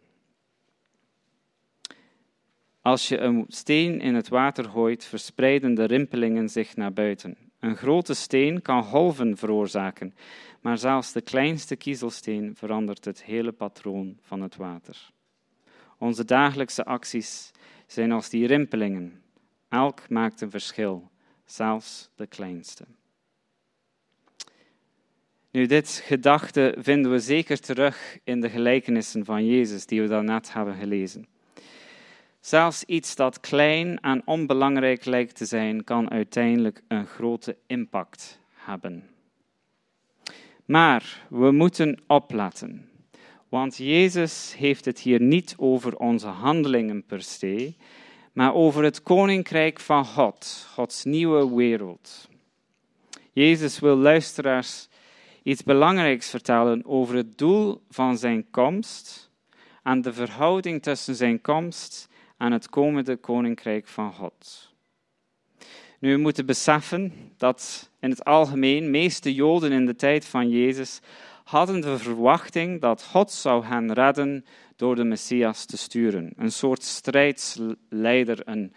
Als 2.84 3.08
je 3.08 3.18
een 3.18 3.44
steen 3.48 4.00
in 4.00 4.14
het 4.14 4.28
water 4.28 4.64
gooit, 4.64 5.04
verspreiden 5.04 5.74
de 5.74 5.84
rimpelingen 5.84 6.48
zich 6.48 6.76
naar 6.76 6.92
buiten. 6.92 7.36
Een 7.58 7.76
grote 7.76 8.14
steen 8.14 8.62
kan 8.62 8.82
golven 8.82 9.36
veroorzaken, 9.36 10.14
maar 10.60 10.78
zelfs 10.78 11.12
de 11.12 11.20
kleinste 11.20 11.76
kiezelsteen 11.76 12.56
verandert 12.56 13.04
het 13.04 13.22
hele 13.22 13.52
patroon 13.52 14.18
van 14.20 14.40
het 14.40 14.56
water. 14.56 15.10
Onze 15.98 16.24
dagelijkse 16.24 16.84
acties 16.84 17.50
zijn 17.86 18.12
als 18.12 18.28
die 18.28 18.46
rimpelingen. 18.46 19.22
Elk 19.68 20.08
maakt 20.08 20.40
een 20.40 20.50
verschil, 20.50 21.10
zelfs 21.44 22.10
de 22.14 22.26
kleinste. 22.26 22.84
Nu, 25.50 25.66
dit 25.66 26.02
gedachte 26.04 26.76
vinden 26.78 27.10
we 27.10 27.18
zeker 27.18 27.60
terug 27.60 28.18
in 28.24 28.40
de 28.40 28.50
gelijkenissen 28.50 29.24
van 29.24 29.46
Jezus 29.46 29.86
die 29.86 30.00
we 30.00 30.08
daarnet 30.08 30.52
hebben 30.52 30.74
gelezen. 30.74 31.32
Zelfs 32.44 32.84
iets 32.84 33.16
dat 33.16 33.40
klein 33.40 34.00
en 34.00 34.22
onbelangrijk 34.24 35.04
lijkt 35.04 35.36
te 35.36 35.44
zijn, 35.44 35.84
kan 35.84 36.10
uiteindelijk 36.10 36.82
een 36.88 37.06
grote 37.06 37.56
impact 37.66 38.40
hebben. 38.52 39.08
Maar 40.64 41.26
we 41.28 41.50
moeten 41.50 42.02
opletten, 42.06 42.88
want 43.48 43.76
Jezus 43.76 44.54
heeft 44.56 44.84
het 44.84 45.00
hier 45.00 45.20
niet 45.20 45.54
over 45.58 45.96
onze 45.96 46.26
handelingen 46.26 47.04
per 47.04 47.22
se, 47.22 47.74
maar 48.32 48.54
over 48.54 48.84
het 48.84 49.02
koninkrijk 49.02 49.80
van 49.80 50.04
God, 50.04 50.66
Gods 50.72 51.04
nieuwe 51.04 51.54
wereld. 51.54 52.28
Jezus 53.32 53.78
wil 53.78 53.96
luisteraars 53.96 54.88
iets 55.42 55.62
belangrijks 55.62 56.30
vertellen 56.30 56.86
over 56.86 57.16
het 57.16 57.38
doel 57.38 57.82
van 57.90 58.18
zijn 58.18 58.50
komst 58.50 59.30
en 59.82 60.02
de 60.02 60.12
verhouding 60.12 60.82
tussen 60.82 61.14
zijn 61.14 61.40
komst 61.40 62.12
en 62.36 62.52
het 62.52 62.68
komende 62.68 63.16
koninkrijk 63.16 63.86
van 63.86 64.12
God. 64.12 64.72
Nu, 65.98 66.12
we 66.12 66.20
moeten 66.20 66.46
beseffen 66.46 67.12
dat 67.36 67.90
in 68.00 68.10
het 68.10 68.24
algemeen 68.24 68.90
meeste 68.90 69.34
Joden 69.34 69.72
in 69.72 69.86
de 69.86 69.96
tijd 69.96 70.24
van 70.24 70.48
Jezus 70.48 71.00
hadden 71.44 71.80
de 71.80 71.98
verwachting 71.98 72.80
dat 72.80 73.04
God 73.04 73.30
zou 73.30 73.64
hen 73.64 73.92
redden 73.92 74.44
door 74.76 74.96
de 74.96 75.04
Messias 75.04 75.64
te 75.64 75.76
sturen. 75.76 76.32
Een 76.36 76.52
soort 76.52 76.82
strijdsleider, 76.82 78.40
een 78.44 78.72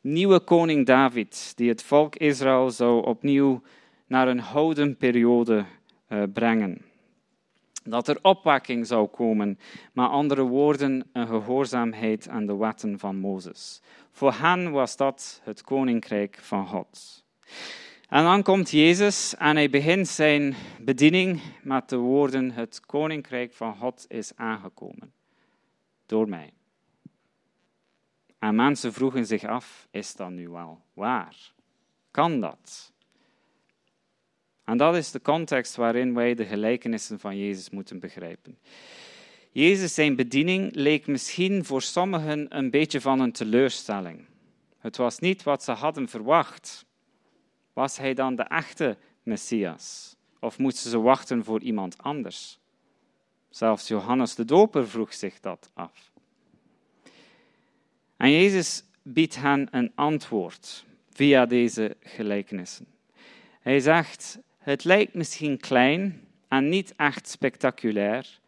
nieuwe 0.00 0.40
koning 0.40 0.86
David, 0.86 1.52
die 1.56 1.68
het 1.68 1.82
volk 1.82 2.16
Israël 2.16 2.70
zou 2.70 3.04
opnieuw 3.04 3.62
naar 4.06 4.28
een 4.28 4.40
houden 4.40 4.96
periode 4.96 5.64
uh, 6.08 6.22
brengen. 6.32 6.91
Dat 7.84 8.08
er 8.08 8.18
opwekking 8.22 8.86
zou 8.86 9.06
komen, 9.06 9.58
met 9.92 10.08
andere 10.08 10.42
woorden, 10.42 11.10
een 11.12 11.26
gehoorzaamheid 11.26 12.28
aan 12.28 12.46
de 12.46 12.56
wetten 12.56 12.98
van 12.98 13.16
Mozes. 13.16 13.82
Voor 14.10 14.32
hen 14.32 14.70
was 14.70 14.96
dat 14.96 15.40
het 15.44 15.62
koninkrijk 15.62 16.38
van 16.40 16.66
God. 16.66 17.24
En 18.08 18.22
dan 18.24 18.42
komt 18.42 18.70
Jezus 18.70 19.34
en 19.36 19.56
hij 19.56 19.70
begint 19.70 20.08
zijn 20.08 20.54
bediening 20.80 21.40
met 21.62 21.88
de 21.88 21.96
woorden: 21.96 22.50
Het 22.50 22.80
koninkrijk 22.80 23.52
van 23.52 23.76
God 23.76 24.04
is 24.08 24.32
aangekomen 24.36 25.12
door 26.06 26.28
mij. 26.28 26.52
En 28.38 28.54
mensen 28.54 28.92
vroegen 28.92 29.26
zich 29.26 29.44
af: 29.44 29.88
Is 29.90 30.14
dat 30.14 30.30
nu 30.30 30.48
wel 30.48 30.80
waar? 30.94 31.52
Kan 32.10 32.40
dat? 32.40 32.92
En 34.72 34.78
dat 34.78 34.96
is 34.96 35.10
de 35.10 35.20
context 35.20 35.76
waarin 35.76 36.14
wij 36.14 36.34
de 36.34 36.44
gelijkenissen 36.44 37.20
van 37.20 37.38
Jezus 37.38 37.70
moeten 37.70 37.98
begrijpen. 37.98 38.58
Jezus 39.50 39.94
zijn 39.94 40.16
bediening 40.16 40.74
leek 40.74 41.06
misschien 41.06 41.64
voor 41.64 41.82
sommigen 41.82 42.56
een 42.56 42.70
beetje 42.70 43.00
van 43.00 43.20
een 43.20 43.32
teleurstelling. 43.32 44.24
Het 44.78 44.96
was 44.96 45.18
niet 45.18 45.42
wat 45.42 45.62
ze 45.62 45.72
hadden 45.72 46.08
verwacht. 46.08 46.84
Was 47.72 47.98
hij 47.98 48.14
dan 48.14 48.36
de 48.36 48.42
echte 48.42 48.96
Messias? 49.22 50.16
Of 50.40 50.58
moesten 50.58 50.90
ze 50.90 51.00
wachten 51.00 51.44
voor 51.44 51.60
iemand 51.60 51.98
anders? 51.98 52.58
Zelfs 53.50 53.88
Johannes 53.88 54.34
de 54.34 54.44
Doper 54.44 54.88
vroeg 54.88 55.14
zich 55.14 55.40
dat 55.40 55.70
af. 55.74 56.10
En 58.16 58.30
Jezus 58.30 58.84
biedt 59.02 59.36
hen 59.36 59.68
een 59.70 59.92
antwoord 59.94 60.84
via 61.10 61.46
deze 61.46 61.96
gelijkenissen. 62.00 62.86
Hij 63.60 63.80
zegt: 63.80 64.38
Het 64.62 64.84
lijkt 64.84 65.14
misschien 65.14 65.58
klein 65.58 66.28
en 66.48 66.68
niet 66.68 66.94
echt 66.96 67.28
spectaculair, 67.28 68.40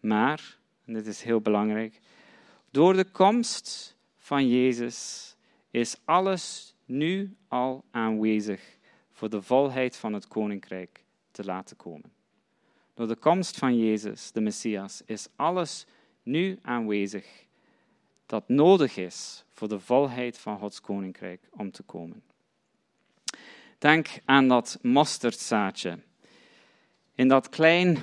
maar, 0.00 0.58
en 0.84 0.92
dit 0.92 1.06
is 1.06 1.22
heel 1.22 1.40
belangrijk, 1.40 2.00
door 2.70 2.96
de 2.96 3.04
komst 3.04 3.96
van 4.18 4.48
Jezus 4.48 5.36
is 5.70 5.96
alles 6.04 6.74
nu 6.84 7.36
al 7.48 7.84
aanwezig 7.90 8.78
voor 9.12 9.30
de 9.30 9.42
volheid 9.42 9.96
van 9.96 10.12
het 10.12 10.28
koninkrijk 10.28 11.04
te 11.30 11.44
laten 11.44 11.76
komen. 11.76 12.12
Door 12.94 13.08
de 13.08 13.16
komst 13.16 13.58
van 13.58 13.78
Jezus, 13.78 14.32
de 14.32 14.40
Messias, 14.40 15.02
is 15.06 15.28
alles 15.36 15.86
nu 16.22 16.58
aanwezig 16.62 17.46
dat 18.26 18.48
nodig 18.48 18.96
is 18.96 19.44
voor 19.52 19.68
de 19.68 19.80
volheid 19.80 20.38
van 20.38 20.58
Gods 20.58 20.80
koninkrijk 20.80 21.48
om 21.50 21.70
te 21.70 21.82
komen. 21.82 22.22
Denk 23.78 24.08
aan 24.24 24.48
dat 24.48 24.78
mosterdzaadje. 24.82 25.98
In 27.14 27.28
dat 27.28 27.48
klein 27.48 27.98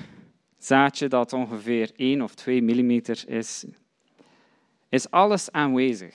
zaadje 0.58 1.08
dat 1.08 1.32
ongeveer 1.32 1.90
1 1.96 2.22
of 2.22 2.34
2 2.34 2.62
millimeter 2.62 3.28
is, 3.28 3.64
is 4.88 5.10
alles 5.10 5.50
aanwezig 5.50 6.14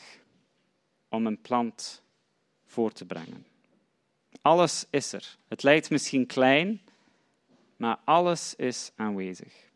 om 1.09 1.25
een 1.25 1.41
plant 1.41 2.03
voor 2.65 2.91
te 2.91 3.05
brengen. 3.05 3.45
Alles 4.41 4.85
is 4.89 5.13
er. 5.13 5.37
Het 5.47 5.63
lijkt 5.63 5.89
misschien 5.89 6.25
klein, 6.25 6.81
maar 7.77 7.99
alles 8.03 8.55
is 8.55 8.91
aanwezig. 8.95 9.69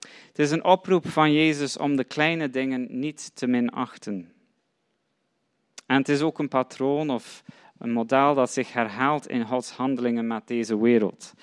Het 0.00 0.38
is 0.38 0.50
een 0.50 0.64
oproep 0.64 1.08
van 1.08 1.32
Jezus 1.32 1.76
om 1.76 1.96
de 1.96 2.04
kleine 2.04 2.50
dingen 2.50 2.98
niet 2.98 3.30
te 3.34 3.46
minachten. 3.46 4.32
En 5.86 5.96
het 5.96 6.08
is 6.08 6.20
ook 6.20 6.38
een 6.38 6.48
patroon 6.48 7.10
of 7.10 7.42
een 7.80 7.92
model 7.92 8.34
dat 8.34 8.50
zich 8.50 8.72
herhaalt 8.72 9.28
in 9.28 9.46
Gods 9.46 9.70
handelingen 9.70 10.26
met 10.26 10.46
deze 10.46 10.80
wereld. 10.80 11.34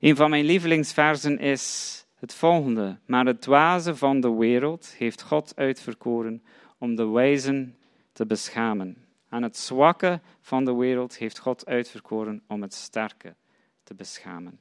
Een 0.00 0.16
van 0.16 0.30
mijn 0.30 0.44
lievelingsversen 0.44 1.38
is 1.38 1.96
het 2.14 2.34
volgende. 2.34 2.98
Maar 3.06 3.26
het 3.26 3.40
dwaze 3.40 3.96
van 3.96 4.20
de 4.20 4.32
wereld 4.32 4.94
heeft 4.98 5.22
God 5.22 5.52
uitverkoren 5.56 6.42
om 6.78 6.94
de 6.94 7.06
wijzen 7.06 7.76
te 8.12 8.26
beschamen. 8.26 8.96
En 9.28 9.42
het 9.42 9.56
zwakke 9.56 10.20
van 10.40 10.64
de 10.64 10.74
wereld 10.74 11.16
heeft 11.16 11.38
God 11.38 11.66
uitverkoren 11.66 12.42
om 12.46 12.62
het 12.62 12.74
sterke 12.74 13.34
te 13.82 13.94
beschamen. 13.94 14.60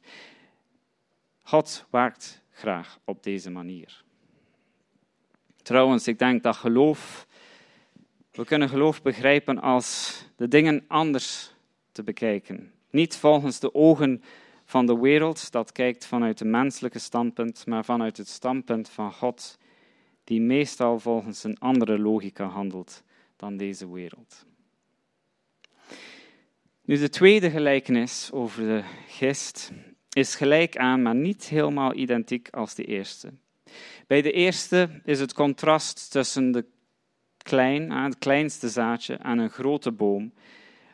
God 1.41 1.85
werkt 1.89 2.41
graag 2.51 2.99
op 3.03 3.23
deze 3.23 3.49
manier. 3.49 4.03
Trouwens, 5.61 6.07
ik 6.07 6.19
denk 6.19 6.43
dat 6.43 6.55
geloof, 6.55 7.27
we 8.31 8.45
kunnen 8.45 8.69
geloof 8.69 9.01
begrijpen 9.01 9.61
als 9.61 10.19
de 10.35 10.47
dingen 10.47 10.83
anders 10.87 11.53
te 11.91 12.03
bekijken. 12.03 12.71
Niet 12.89 13.15
volgens 13.15 13.59
de 13.59 13.73
ogen 13.73 14.23
van 14.65 14.85
de 14.85 14.99
wereld, 14.99 15.51
dat 15.51 15.71
kijkt 15.71 16.05
vanuit 16.05 16.39
het 16.39 16.47
menselijke 16.47 16.99
standpunt, 16.99 17.65
maar 17.65 17.85
vanuit 17.85 18.17
het 18.17 18.27
standpunt 18.27 18.89
van 18.89 19.13
God, 19.13 19.57
die 20.23 20.41
meestal 20.41 20.99
volgens 20.99 21.43
een 21.43 21.59
andere 21.59 21.99
logica 21.99 22.45
handelt 22.45 23.03
dan 23.35 23.57
deze 23.57 23.91
wereld. 23.91 24.45
Nu, 26.81 26.97
de 26.97 27.09
tweede 27.09 27.49
gelijkenis 27.49 28.29
over 28.31 28.63
de 28.63 28.83
gist 29.07 29.71
is 30.09 30.35
gelijk 30.35 30.77
aan, 30.77 31.01
maar 31.01 31.15
niet 31.15 31.49
helemaal 31.49 31.95
identiek 31.95 32.49
als 32.49 32.75
de 32.75 32.85
eerste. 32.85 33.33
Bij 34.07 34.21
de 34.21 34.31
eerste 34.31 35.01
is 35.03 35.19
het 35.19 35.33
contrast 35.33 36.11
tussen 36.11 36.51
de 36.51 36.65
klein, 37.45 37.91
het 37.91 38.17
kleinste 38.17 38.69
zaadje 38.69 39.13
en 39.13 39.37
een 39.37 39.49
grote 39.49 39.91
boom 39.91 40.33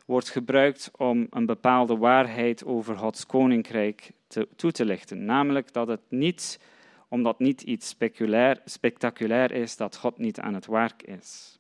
wordt 0.06 0.30
gebruikt 0.30 0.91
om 0.97 1.28
een 1.30 1.45
bepaalde 1.45 1.97
waarheid 1.97 2.66
over 2.66 2.97
Gods 2.97 3.26
koninkrijk 3.26 4.12
te, 4.28 4.47
toe 4.56 4.72
te 4.72 4.86
lichten. 4.86 5.26
Namelijk 5.26 5.74
dat 5.74 5.88
het 5.88 6.02
niet, 6.10 6.60
omdat 7.08 7.39
niet 7.39 7.62
iets 7.62 7.95
spectaculair 8.66 9.52
is, 9.52 9.78
dat 9.78 9.95
God 9.95 10.18
niet 10.18 10.39
aan 10.39 10.54
het 10.54 10.66
werk 10.66 11.04
is. 11.04 11.60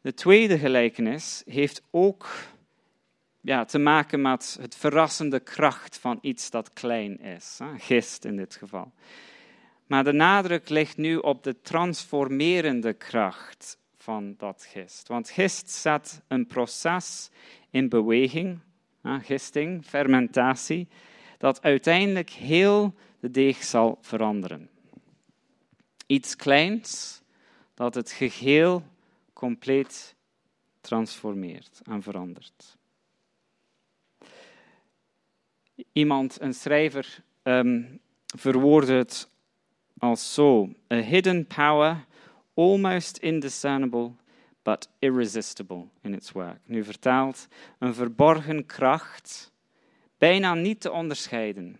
De 0.00 0.14
tweede 0.14 0.58
gelijkenis 0.58 1.42
heeft 1.46 1.82
ook 1.90 2.28
ja, 3.40 3.64
te 3.64 3.78
maken 3.78 4.20
met 4.20 4.56
het 4.60 4.76
verrassende 4.76 5.40
kracht 5.40 5.98
van 5.98 6.18
iets 6.20 6.50
dat 6.50 6.72
klein 6.72 7.20
is, 7.20 7.58
gist 7.76 8.24
in 8.24 8.36
dit 8.36 8.54
geval. 8.54 8.92
Maar 9.86 10.04
de 10.04 10.12
nadruk 10.12 10.68
ligt 10.68 10.96
nu 10.96 11.16
op 11.16 11.42
de 11.42 11.60
transformerende 11.60 12.92
kracht 12.92 13.78
van 13.96 14.34
dat 14.38 14.66
gist. 14.70 15.08
Want 15.08 15.30
gist 15.30 15.70
zet 15.70 16.22
een 16.28 16.46
proces 16.46 17.30
in 17.70 17.88
beweging, 17.88 18.58
gisting, 19.02 19.84
fermentatie, 19.84 20.88
dat 21.38 21.62
uiteindelijk 21.62 22.30
heel 22.30 22.94
de 23.20 23.30
deeg 23.30 23.62
zal 23.62 23.98
veranderen. 24.00 24.70
Iets 26.06 26.36
kleins 26.36 27.20
dat 27.74 27.94
het 27.94 28.10
geheel 28.10 28.82
compleet 29.32 30.14
transformeert 30.80 31.80
en 31.84 32.02
verandert. 32.02 32.76
Iemand, 35.92 36.40
een 36.40 36.54
schrijver, 36.54 37.22
um, 37.42 38.00
verwoordde 38.36 38.92
het 38.92 39.28
als 39.98 40.34
zo: 40.34 40.74
A 40.92 40.96
hidden 40.96 41.46
power 41.46 42.04
almost 42.54 43.18
indiscernible, 43.18 44.12
but 44.62 44.88
irresistible 44.98 45.88
in 46.02 46.14
its 46.14 46.32
work. 46.32 46.58
Nu 46.64 46.84
vertaald, 46.84 47.48
een 47.78 47.94
verborgen 47.94 48.66
kracht, 48.66 49.52
bijna 50.18 50.54
niet 50.54 50.80
te 50.80 50.92
onderscheiden, 50.92 51.76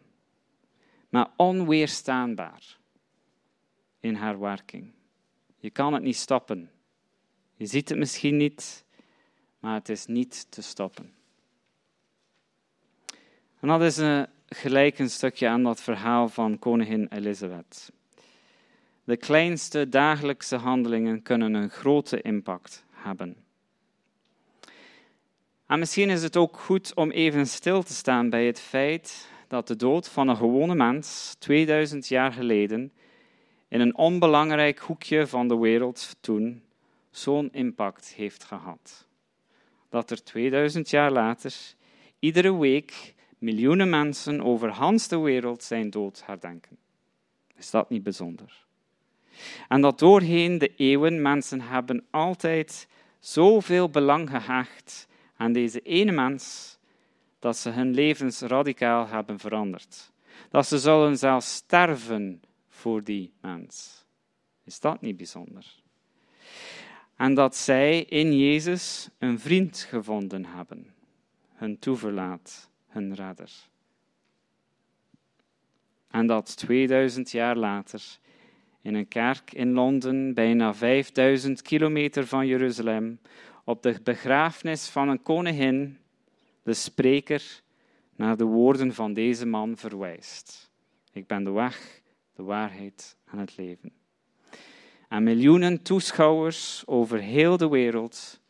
maar 1.08 1.30
onweerstaanbaar 1.36 2.78
in 4.00 4.14
haar 4.14 4.40
werking. 4.40 4.92
Je 5.58 5.70
kan 5.70 5.92
het 5.92 6.02
niet 6.02 6.16
stoppen. 6.16 6.70
Je 7.54 7.66
ziet 7.66 7.88
het 7.88 7.98
misschien 7.98 8.36
niet, 8.36 8.84
maar 9.60 9.74
het 9.74 9.88
is 9.88 10.06
niet 10.06 10.50
te 10.50 10.62
stoppen. 10.62 11.14
En 13.60 13.68
dat 13.68 13.82
is 13.82 13.96
een, 13.96 14.26
gelijk 14.48 14.98
een 14.98 15.10
stukje 15.10 15.48
aan 15.48 15.62
dat 15.62 15.80
verhaal 15.80 16.28
van 16.28 16.58
koningin 16.58 17.06
Elizabeth. 17.10 17.92
De 19.06 19.16
kleinste 19.16 19.88
dagelijkse 19.88 20.56
handelingen 20.56 21.22
kunnen 21.22 21.54
een 21.54 21.70
grote 21.70 22.22
impact 22.22 22.84
hebben. 22.90 23.36
En 25.66 25.78
misschien 25.78 26.10
is 26.10 26.22
het 26.22 26.36
ook 26.36 26.58
goed 26.58 26.94
om 26.94 27.10
even 27.10 27.46
stil 27.46 27.82
te 27.82 27.92
staan 27.92 28.30
bij 28.30 28.46
het 28.46 28.60
feit 28.60 29.30
dat 29.48 29.66
de 29.66 29.76
dood 29.76 30.08
van 30.08 30.28
een 30.28 30.36
gewone 30.36 30.74
mens 30.74 31.34
2000 31.38 32.08
jaar 32.08 32.32
geleden 32.32 32.92
in 33.68 33.80
een 33.80 33.96
onbelangrijk 33.96 34.78
hoekje 34.78 35.26
van 35.26 35.48
de 35.48 35.56
wereld 35.56 36.16
toen 36.20 36.62
zo'n 37.10 37.52
impact 37.52 38.14
heeft 38.14 38.44
gehad. 38.44 39.06
Dat 39.88 40.10
er 40.10 40.22
2000 40.22 40.90
jaar 40.90 41.10
later 41.10 41.54
iedere 42.18 42.58
week 42.58 43.14
miljoenen 43.38 43.88
mensen 43.88 44.42
over 44.42 44.98
de 45.08 45.18
wereld 45.18 45.62
zijn 45.62 45.90
dood 45.90 46.22
herdenken. 46.24 46.78
Is 47.56 47.70
dat 47.70 47.90
niet 47.90 48.02
bijzonder? 48.02 48.65
En 49.68 49.80
dat 49.80 49.98
doorheen 49.98 50.58
de 50.58 50.74
eeuwen 50.76 51.22
mensen 51.22 51.60
hebben 51.60 52.06
altijd 52.10 52.88
zoveel 53.18 53.90
belang 53.90 54.30
gehecht 54.30 55.08
aan 55.36 55.52
deze 55.52 55.80
ene 55.80 56.12
mens, 56.12 56.76
dat 57.38 57.56
ze 57.56 57.70
hun 57.70 57.94
levens 57.94 58.40
radicaal 58.40 59.08
hebben 59.08 59.38
veranderd. 59.38 60.12
Dat 60.50 60.66
ze 60.66 60.78
zullen 60.78 61.18
zelfs 61.18 61.54
sterven 61.54 62.42
voor 62.68 63.04
die 63.04 63.32
mens. 63.40 64.04
Is 64.64 64.80
dat 64.80 65.00
niet 65.00 65.16
bijzonder? 65.16 65.64
En 67.16 67.34
dat 67.34 67.56
zij 67.56 68.02
in 68.02 68.38
Jezus 68.38 69.08
een 69.18 69.38
vriend 69.38 69.78
gevonden 69.78 70.46
hebben, 70.46 70.94
hun 71.54 71.78
toeverlaat, 71.78 72.70
hun 72.88 73.14
redder. 73.14 73.50
En 76.10 76.26
dat 76.26 76.56
2000 76.56 77.30
jaar 77.30 77.56
later 77.56 78.18
in 78.86 78.94
een 78.94 79.08
kerk 79.08 79.52
in 79.52 79.72
Londen, 79.72 80.34
bijna 80.34 80.74
5000 80.74 81.62
kilometer 81.62 82.26
van 82.26 82.46
Jeruzalem, 82.46 83.20
op 83.64 83.82
de 83.82 84.00
begrafenis 84.02 84.88
van 84.88 85.08
een 85.08 85.22
koningin, 85.22 85.98
de 86.62 86.74
spreker 86.74 87.62
naar 88.16 88.36
de 88.36 88.44
woorden 88.44 88.94
van 88.94 89.12
deze 89.14 89.46
man 89.46 89.76
verwijst. 89.76 90.70
Ik 91.12 91.26
ben 91.26 91.44
de 91.44 91.50
weg, 91.50 92.02
de 92.34 92.42
waarheid 92.42 93.16
en 93.24 93.38
het 93.38 93.56
leven. 93.56 93.92
En 95.08 95.22
miljoenen 95.22 95.82
toeschouwers 95.82 96.82
over 96.86 97.18
heel 97.18 97.56
de 97.56 97.68
wereld 97.68 98.40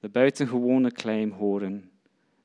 de 0.00 0.08
buitengewone 0.08 0.92
claim 0.92 1.30
horen 1.30 1.90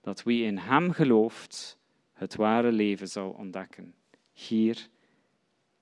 dat 0.01 0.23
wie 0.23 0.45
in 0.45 0.57
hem 0.57 0.91
gelooft 0.91 1.77
het 2.13 2.35
ware 2.35 2.71
leven 2.71 3.07
zal 3.07 3.29
ontdekken, 3.29 3.93
hier 4.31 4.87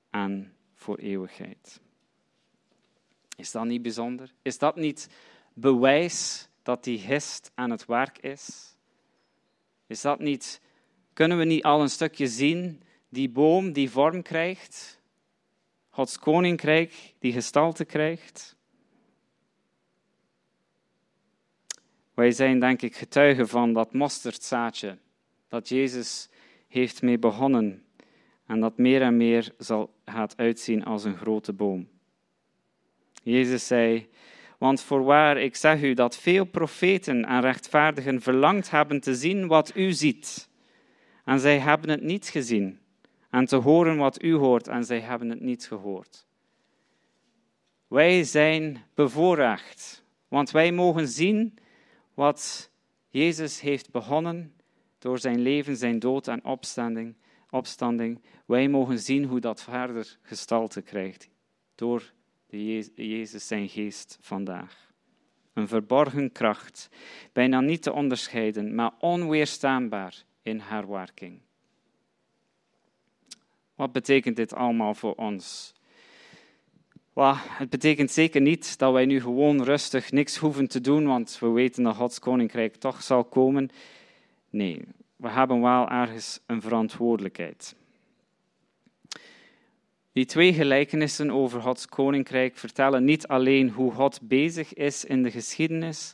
en 0.10 0.56
voor 0.82 0.98
eeuwigheid. 0.98 1.82
Is 3.36 3.52
dat 3.52 3.66
niet 3.66 3.82
bijzonder? 3.82 4.34
Is 4.42 4.58
dat 4.58 4.76
niet 4.76 5.10
bewijs 5.54 6.48
dat 6.64 6.84
die 6.84 7.00
gist 7.00 7.52
aan 7.56 7.70
het 7.70 7.86
werk 7.86 8.18
is? 8.18 8.76
Is 9.88 10.02
dat 10.02 10.20
niet, 10.20 10.62
kunnen 11.14 11.38
we 11.38 11.44
niet 11.44 11.64
al 11.64 11.82
een 11.82 11.90
stukje 11.90 12.28
zien, 12.28 12.82
die 13.10 13.30
boom 13.30 13.72
die 13.72 13.90
vorm 13.90 14.22
krijgt, 14.22 15.02
Gods 15.90 16.20
koninkrijk 16.20 17.14
die 17.20 17.34
gestalte 17.34 17.86
krijgt? 17.86 18.56
Wij 22.14 22.32
zijn 22.32 22.60
denk 22.60 22.82
ik 22.82 22.96
getuigen 22.96 23.48
van 23.48 23.74
dat 23.74 23.94
mosterdzaadje 23.94 24.98
dat 25.48 25.70
Jezus 25.70 26.30
heeft 26.68 27.02
mee 27.02 27.20
begonnen 27.20 27.86
en 28.52 28.60
dat 28.60 28.78
meer 28.78 29.02
en 29.02 29.18
meer 29.18 29.54
zal, 29.58 29.94
gaat 30.06 30.38
uitzien 30.38 30.84
als 30.84 31.04
een 31.04 31.18
grote 31.18 31.54
boom. 31.54 31.88
Jezus 33.24 33.68
zei, 33.68 34.10
want 34.58 34.82
voorwaar, 34.82 35.38
ik 35.38 35.56
zeg 35.56 35.82
u 35.82 35.94
dat 35.94 36.18
veel 36.18 36.46
profeten 36.46 37.26
en 37.26 37.42
rechtvaardigen 37.42 38.22
verlangd 38.22 38.72
hebben 38.72 39.02
te 39.02 39.16
zien 39.16 39.48
wat 39.48 39.76
u 39.76 39.92
ziet. 39.92 40.50
En 41.26 41.40
zij 41.40 41.60
hebben 41.60 41.90
het 41.90 42.02
niet 42.02 42.28
gezien. 42.28 42.80
En 43.30 43.46
te 43.46 43.56
horen 43.56 43.98
wat 43.98 44.24
u 44.24 44.34
hoort, 44.34 44.68
en 44.68 44.84
zij 44.84 45.00
hebben 45.00 45.30
het 45.30 45.42
niet 45.42 45.68
gehoord. 45.68 46.28
Wij 47.88 48.24
zijn 48.24 48.84
bevoorrecht, 48.94 50.04
want 50.28 50.52
wij 50.52 50.72
mogen 50.72 51.08
zien 51.08 51.58
wat 52.14 52.72
Jezus 53.10 53.62
heeft 53.62 53.92
begonnen 53.92 54.54
door 55.00 55.20
zijn 55.20 55.40
leven, 55.40 55.76
zijn 55.78 56.00
dood 56.00 56.28
en 56.28 56.46
opstanding. 56.46 57.16
Opstanding. 57.52 58.22
Wij 58.46 58.68
mogen 58.68 59.00
zien 59.00 59.26
hoe 59.26 59.40
dat 59.40 59.64
verder 59.64 60.18
gestalte 60.22 60.82
krijgt 60.82 61.30
door 61.76 62.14
de 62.48 62.64
Jezus 62.96 63.48
zijn 63.48 63.70
geest 63.70 64.18
vandaag. 64.22 64.90
Een 65.54 65.68
verborgen 65.68 66.32
kracht, 66.32 66.90
bijna 67.34 67.60
niet 67.60 67.82
te 67.82 67.94
onderscheiden, 67.94 68.76
maar 68.76 68.92
onweerstaanbaar 69.00 70.24
in 70.42 70.60
haar 70.60 70.90
werking. 70.90 71.42
Wat 73.76 73.92
betekent 73.92 74.36
dit 74.36 74.54
allemaal 74.54 74.94
voor 74.94 75.16
ons? 75.16 75.74
Well, 77.14 77.34
het 77.36 77.70
betekent 77.70 78.12
zeker 78.12 78.42
niet 78.42 78.78
dat 78.78 78.94
wij 78.94 79.06
nu 79.06 79.22
gewoon 79.22 79.64
rustig 79.64 80.12
niks 80.12 80.38
hoeven 80.38 80.68
te 80.68 80.82
doen, 80.82 81.06
want 81.06 81.38
we 81.40 81.48
weten 81.48 81.84
dat 81.84 81.96
Gods 81.96 82.20
koninkrijk 82.20 82.76
toch 82.76 83.04
zal 83.04 83.24
komen. 83.24 83.70
Nee, 84.50 84.82
we 85.22 85.30
hebben 85.30 85.62
wel 85.62 85.90
ergens 85.90 86.40
een 86.46 86.62
verantwoordelijkheid. 86.62 87.76
Die 90.12 90.26
twee 90.26 90.54
gelijkenissen 90.54 91.32
over 91.32 91.62
Gods 91.62 91.88
koninkrijk 91.88 92.58
vertellen 92.58 93.04
niet 93.04 93.28
alleen 93.28 93.70
hoe 93.70 93.92
God 93.92 94.20
bezig 94.22 94.74
is 94.74 95.06
in 95.06 95.24
de 95.24 95.32
geschiedenis, 95.32 96.14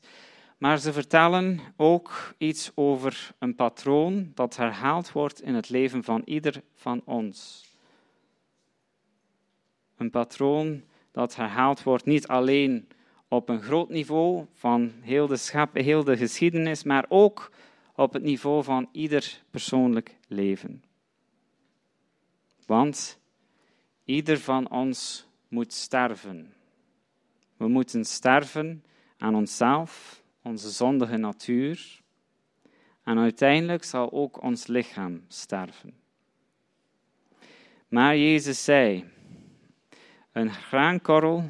maar 0.57 0.77
ze 0.79 0.93
vertellen 0.93 1.59
ook 1.75 2.33
iets 2.37 2.71
over 2.75 3.31
een 3.39 3.55
patroon 3.55 4.31
dat 4.33 4.55
herhaald 4.55 5.11
wordt 5.11 5.41
in 5.41 5.55
het 5.55 5.69
leven 5.69 6.03
van 6.03 6.21
ieder 6.25 6.61
van 6.75 7.01
ons. 7.05 7.65
Een 9.97 10.09
patroon 10.09 10.83
dat 11.11 11.35
herhaald 11.35 11.83
wordt 11.83 12.05
niet 12.05 12.27
alleen 12.27 12.87
op 13.27 13.49
een 13.49 13.61
groot 13.61 13.89
niveau 13.89 14.45
van 14.53 14.91
heel 15.01 15.27
de, 15.27 15.37
schap, 15.37 15.75
heel 15.75 16.03
de 16.03 16.17
geschiedenis, 16.17 16.83
maar 16.83 17.05
ook 17.07 17.51
op 17.97 18.13
het 18.13 18.23
niveau 18.23 18.63
van 18.63 18.89
ieder 18.91 19.43
persoonlijk 19.51 20.17
leven. 20.27 20.83
Want 22.65 23.19
ieder 24.03 24.39
van 24.39 24.71
ons 24.71 25.27
moet 25.47 25.73
sterven. 25.73 26.53
We 27.57 27.67
moeten 27.67 28.05
sterven 28.05 28.83
aan 29.17 29.35
onszelf, 29.35 30.23
onze 30.41 30.69
zondige 30.69 31.17
natuur. 31.17 32.01
En 33.03 33.17
uiteindelijk 33.19 33.83
zal 33.83 34.11
ook 34.11 34.41
ons 34.41 34.67
lichaam 34.67 35.23
sterven. 35.27 35.93
Maar 37.87 38.17
Jezus 38.17 38.63
zei: 38.63 39.05
Een 40.31 40.51
graankorrel 40.51 41.49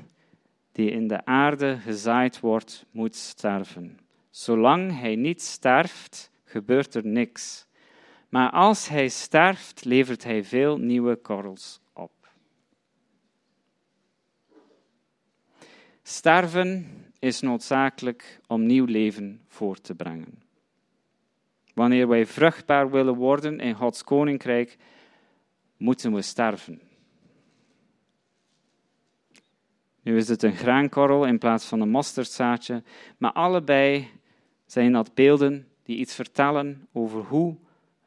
die 0.71 0.91
in 0.91 1.07
de 1.07 1.25
aarde 1.25 1.77
gezaaid 1.77 2.39
wordt, 2.39 2.85
moet 2.91 3.15
sterven. 3.15 3.99
Zolang 4.29 4.99
hij 4.99 5.15
niet 5.15 5.41
sterft, 5.41 6.31
gebeurt 6.47 6.95
er 6.95 7.05
niks. 7.05 7.65
Maar 8.29 8.51
als 8.51 8.87
hij 8.87 9.07
sterft, 9.07 9.85
levert 9.85 10.23
hij 10.23 10.43
veel 10.43 10.77
nieuwe 10.77 11.15
korrels 11.15 11.81
op. 11.93 12.11
Sterven 16.03 16.87
is 17.19 17.41
noodzakelijk 17.41 18.39
om 18.47 18.65
nieuw 18.65 18.85
leven 18.85 19.41
voor 19.47 19.81
te 19.81 19.95
brengen. 19.95 20.41
Wanneer 21.73 22.07
wij 22.07 22.25
vruchtbaar 22.25 22.91
willen 22.91 23.15
worden 23.15 23.59
in 23.59 23.75
Gods 23.75 24.03
koninkrijk, 24.03 24.77
moeten 25.77 26.13
we 26.13 26.21
sterven. 26.21 26.81
Nu 30.01 30.17
is 30.17 30.27
het 30.27 30.43
een 30.43 30.55
graankorrel 30.55 31.25
in 31.25 31.37
plaats 31.37 31.65
van 31.65 31.81
een 31.81 31.89
mosterdzaadje, 31.89 32.83
maar 33.17 33.31
allebei 33.31 34.09
zijn 34.65 34.91
dat 34.91 35.13
beelden 35.13 35.66
die 35.88 35.97
iets 35.97 36.15
vertellen 36.15 36.88
over 36.91 37.23
hoe 37.23 37.55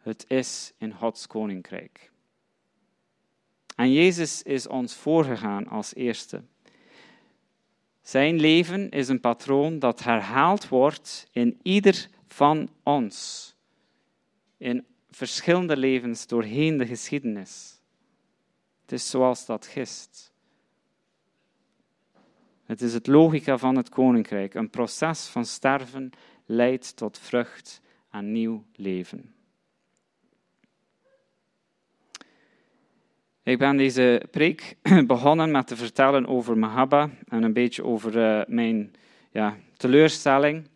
het 0.03 0.25
is 0.29 0.73
in 0.79 0.93
Gods 0.93 1.27
koninkrijk. 1.27 2.11
En 3.77 3.93
Jezus 3.93 4.43
is 4.43 4.67
ons 4.67 4.95
voorgegaan 4.95 5.69
als 5.69 5.95
eerste. 5.95 6.43
Zijn 8.03 8.41
leven 8.41 8.91
is 8.91 9.09
een 9.09 9.21
patroon 9.21 9.79
dat 9.79 10.03
herhaald 10.03 10.69
wordt 10.69 11.29
in 11.33 11.59
ieder 11.63 12.09
van 12.29 12.69
ons. 12.83 13.49
In 14.57 14.87
verschillende 15.11 15.77
levens 15.77 16.27
doorheen 16.27 16.77
de 16.77 16.87
geschiedenis. 16.87 17.81
Het 18.83 18.93
is 18.93 19.11
zoals 19.11 19.47
dat 19.47 19.67
gist. 19.67 20.33
Het 22.65 22.83
is 22.83 22.93
het 22.93 23.07
logica 23.07 23.59
van 23.59 23.77
het 23.77 23.89
koninkrijk. 23.89 24.55
Een 24.55 24.71
proces 24.71 25.27
van 25.27 25.45
sterven 25.45 26.11
leidt 26.51 26.97
tot 26.97 27.19
vrucht 27.19 27.81
en 28.11 28.33
nieuw 28.33 28.65
leven. 28.77 29.35
Ik 33.43 33.59
ben 33.59 33.77
deze 33.77 34.23
preek 34.31 34.77
begonnen 35.07 35.51
met 35.51 35.67
te 35.67 35.77
vertellen 35.77 36.27
over 36.27 36.59
Mahabba 36.59 37.11
en 37.29 37.43
een 37.43 37.53
beetje 37.53 37.85
over 37.85 38.17
uh, 38.17 38.43
mijn 38.47 38.95
ja, 39.31 39.57
teleurstelling. 39.77 40.69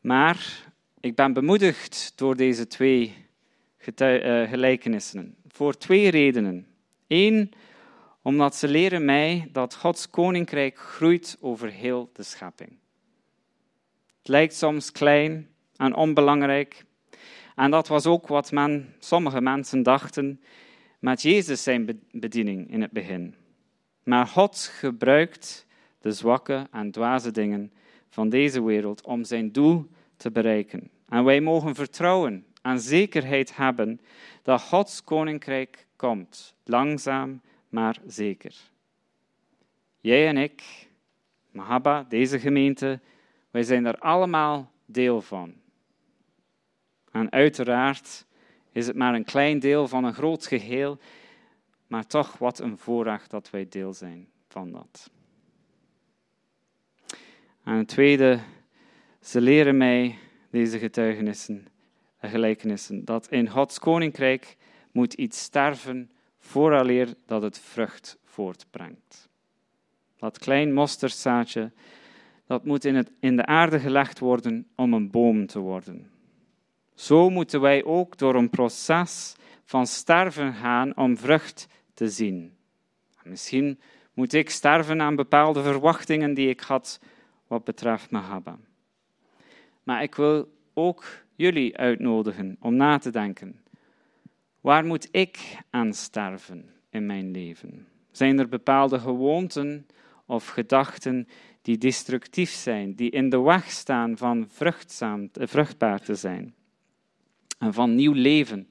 Maar 0.00 0.70
ik 1.00 1.14
ben 1.14 1.32
bemoedigd 1.32 2.12
door 2.16 2.36
deze 2.36 2.66
twee 2.66 3.14
uh, 3.96 4.48
gelijkenissen. 4.48 5.36
Voor 5.48 5.76
twee 5.76 6.10
redenen. 6.10 6.66
Eén, 7.06 7.52
omdat 8.22 8.54
ze 8.54 8.68
leren 8.68 9.04
mij 9.04 9.48
dat 9.52 9.74
Gods 9.74 10.10
koninkrijk 10.10 10.78
groeit 10.78 11.36
over 11.40 11.70
heel 11.70 12.10
de 12.12 12.22
schepping. 12.22 12.78
Het 14.20 14.28
lijkt 14.28 14.54
soms 14.54 14.92
klein 14.92 15.48
en 15.76 15.94
onbelangrijk. 15.94 16.84
En 17.54 17.70
dat 17.70 17.88
was 17.88 18.06
ook 18.06 18.26
wat 18.26 18.52
men, 18.52 18.94
sommige 18.98 19.40
mensen 19.40 19.82
dachten 19.82 20.40
met 20.98 21.22
Jezus 21.22 21.62
zijn 21.62 22.00
bediening 22.10 22.70
in 22.70 22.80
het 22.80 22.90
begin. 22.90 23.34
Maar 24.02 24.26
God 24.26 24.58
gebruikt 24.58 25.66
de 26.00 26.12
zwakke 26.12 26.66
en 26.70 26.90
dwaze 26.90 27.30
dingen 27.30 27.72
van 28.08 28.28
deze 28.28 28.62
wereld 28.64 29.02
om 29.02 29.24
zijn 29.24 29.52
doel 29.52 29.86
te 30.16 30.30
bereiken. 30.30 30.90
En 31.08 31.24
wij 31.24 31.40
mogen 31.40 31.74
vertrouwen 31.74 32.46
en 32.62 32.80
zekerheid 32.80 33.56
hebben 33.56 34.00
dat 34.42 34.62
Gods 34.62 35.04
koninkrijk 35.04 35.86
komt, 35.96 36.54
langzaam 36.64 37.40
maar 37.68 37.96
zeker. 38.06 38.54
Jij 40.00 40.28
en 40.28 40.36
ik, 40.36 40.88
Mahabba, 41.50 42.06
deze 42.08 42.38
gemeente, 42.38 43.00
wij 43.50 43.62
zijn 43.62 43.84
er 43.84 43.98
allemaal 43.98 44.70
deel 44.86 45.20
van. 45.20 45.54
En 47.10 47.32
uiteraard 47.32 48.26
is 48.72 48.86
het 48.86 48.96
maar 48.96 49.14
een 49.14 49.24
klein 49.24 49.58
deel 49.58 49.88
van 49.88 50.04
een 50.04 50.14
groot 50.14 50.46
geheel, 50.46 50.98
maar 51.86 52.06
toch 52.06 52.38
wat 52.38 52.58
een 52.58 52.78
voorrecht 52.78 53.30
dat 53.30 53.50
wij 53.50 53.66
deel 53.68 53.92
zijn 53.92 54.28
van 54.48 54.70
dat. 54.70 55.10
En 57.64 57.74
het 57.74 57.88
tweede, 57.88 58.40
ze 59.20 59.40
leren 59.40 59.76
mij 59.76 60.18
deze 60.50 60.78
getuigenissen, 60.78 61.66
gelijkenissen, 62.20 63.04
dat 63.04 63.30
in 63.30 63.48
Gods 63.48 63.78
koninkrijk 63.78 64.56
moet 64.92 65.14
iets 65.14 65.42
sterven 65.42 66.10
vooraleer 66.38 67.14
dat 67.26 67.42
het 67.42 67.58
vrucht 67.58 68.18
voortbrengt. 68.24 69.28
Dat 70.16 70.38
klein 70.38 70.72
mosterdzaadje, 70.72 71.72
dat 72.50 72.64
moet 72.64 72.84
in, 72.84 72.94
het, 72.94 73.10
in 73.20 73.36
de 73.36 73.46
aarde 73.46 73.80
gelegd 73.80 74.18
worden 74.18 74.66
om 74.76 74.94
een 74.94 75.10
boom 75.10 75.46
te 75.46 75.58
worden. 75.58 76.10
Zo 76.94 77.30
moeten 77.30 77.60
wij 77.60 77.84
ook 77.84 78.18
door 78.18 78.34
een 78.34 78.50
proces 78.50 79.36
van 79.64 79.86
sterven 79.86 80.54
gaan 80.54 80.96
om 80.96 81.16
vrucht 81.16 81.66
te 81.94 82.08
zien. 82.08 82.56
Misschien 83.22 83.80
moet 84.14 84.32
ik 84.32 84.50
sterven 84.50 85.00
aan 85.00 85.16
bepaalde 85.16 85.62
verwachtingen 85.62 86.34
die 86.34 86.48
ik 86.48 86.60
had 86.60 87.00
wat 87.46 87.64
betreft 87.64 88.10
Mahabba. 88.10 88.58
Maar 89.82 90.02
ik 90.02 90.14
wil 90.14 90.52
ook 90.74 91.04
jullie 91.34 91.76
uitnodigen 91.76 92.56
om 92.60 92.76
na 92.76 92.98
te 92.98 93.10
denken. 93.10 93.60
Waar 94.60 94.84
moet 94.84 95.08
ik 95.10 95.58
aan 95.70 95.92
sterven 95.92 96.70
in 96.88 97.06
mijn 97.06 97.30
leven? 97.30 97.86
Zijn 98.10 98.38
er 98.38 98.48
bepaalde 98.48 98.98
gewoonten 98.98 99.86
of 100.26 100.48
gedachten 100.48 101.28
die 101.62 101.78
destructief 101.78 102.50
zijn, 102.50 102.94
die 102.94 103.10
in 103.10 103.28
de 103.28 103.40
weg 103.40 103.70
staan 103.70 104.16
van 104.16 104.46
vruchtzaam, 104.48 105.28
vruchtbaar 105.32 106.00
te 106.00 106.14
zijn? 106.14 106.54
en 107.60 107.74
van 107.74 107.94
nieuw 107.94 108.12
leven 108.12 108.68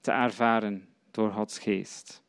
te 0.00 0.10
ervaren 0.10 0.88
door 1.10 1.32
Gods 1.32 1.58
geest? 1.58 2.22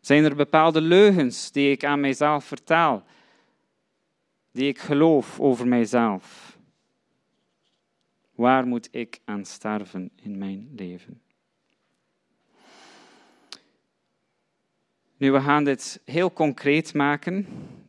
Zijn 0.00 0.24
er 0.24 0.36
bepaalde 0.36 0.80
leugens 0.80 1.52
die 1.52 1.70
ik 1.70 1.84
aan 1.84 2.00
mijzelf 2.00 2.44
vertaal, 2.44 3.04
die 4.52 4.68
ik 4.68 4.78
geloof 4.78 5.40
over 5.40 5.68
mijzelf? 5.68 6.56
Waar 8.34 8.66
moet 8.66 8.88
ik 8.90 9.20
aan 9.24 9.44
sterven 9.44 10.10
in 10.16 10.38
mijn 10.38 10.68
leven? 10.76 11.20
Nu, 15.16 15.30
we 15.32 15.40
gaan 15.40 15.64
dit 15.64 16.00
heel 16.04 16.32
concreet 16.32 16.94
maken 16.94 17.46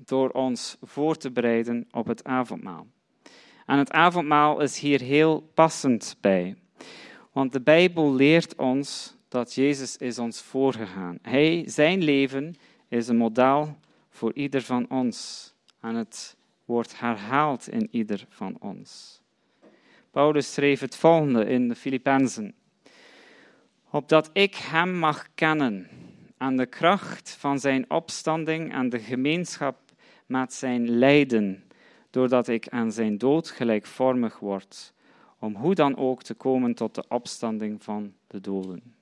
door 0.10 0.30
ons 0.30 0.78
voor 0.82 1.16
te 1.16 1.32
bereiden 1.32 1.88
op 1.92 2.08
het 2.08 2.24
avondmaal. 2.24 2.88
En 3.66 3.78
het 3.78 3.92
avondmaal 3.92 4.62
is 4.62 4.80
hier 4.80 5.02
heel 5.02 5.50
passend 5.54 6.18
bij. 6.22 6.56
Want 7.32 7.52
de 7.52 7.62
Bijbel 7.62 8.14
leert 8.14 8.56
ons 8.56 9.18
dat 9.28 9.54
Jezus 9.54 9.98
is 9.98 10.20
ons 10.20 10.42
voorgegaan. 10.42 11.20
Hij, 11.22 11.64
zijn 11.66 12.04
leven 12.04 12.56
is 12.88 13.08
een 13.08 13.18
model 13.18 13.78
voor 14.10 14.34
ieder 14.34 14.62
van 14.62 14.90
ons. 14.90 15.48
En 15.82 15.96
het 15.96 16.38
wordt 16.66 17.00
herhaald 17.00 17.70
in 17.70 17.88
ieder 17.92 18.26
van 18.30 18.58
ons. 18.60 19.22
Paulus 20.12 20.54
schreef 20.54 20.80
het 20.80 20.96
volgende 20.96 21.46
in 21.46 21.68
de 21.68 21.76
Filippenzen. 21.76 22.54
Opdat 23.90 24.30
ik 24.34 24.56
hem 24.56 24.98
mag 24.98 25.28
kennen 25.36 25.88
aan 26.38 26.58
de 26.58 26.66
kracht 26.66 27.36
van 27.40 27.60
zijn 27.60 27.90
opstanding 27.90 28.74
en 28.74 28.90
de 28.90 29.00
gemeenschap 29.00 29.89
met 30.30 30.54
zijn 30.54 30.90
lijden, 30.90 31.64
doordat 32.10 32.48
ik 32.48 32.68
aan 32.68 32.92
zijn 32.92 33.18
dood 33.18 33.50
gelijkvormig 33.50 34.40
word, 34.40 34.94
om 35.40 35.56
hoe 35.56 35.76
dan 35.76 35.98
ook 35.98 36.24
te 36.24 36.34
komen 36.34 36.74
tot 36.74 36.96
de 36.96 37.04
opstanding 37.08 37.84
van 37.84 38.14
de 38.28 38.42
doden. 38.42 38.96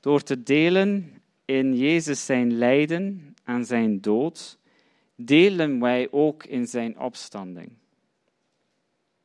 Door 0.00 0.22
te 0.22 0.42
delen 0.42 1.12
in 1.44 1.76
Jezus 1.76 2.24
zijn 2.26 2.58
lijden 2.58 3.34
en 3.44 3.64
zijn 3.64 4.00
dood, 4.00 4.58
delen 5.14 5.80
wij 5.80 6.08
ook 6.10 6.44
in 6.44 6.66
zijn 6.66 6.98
opstanding. 6.98 7.72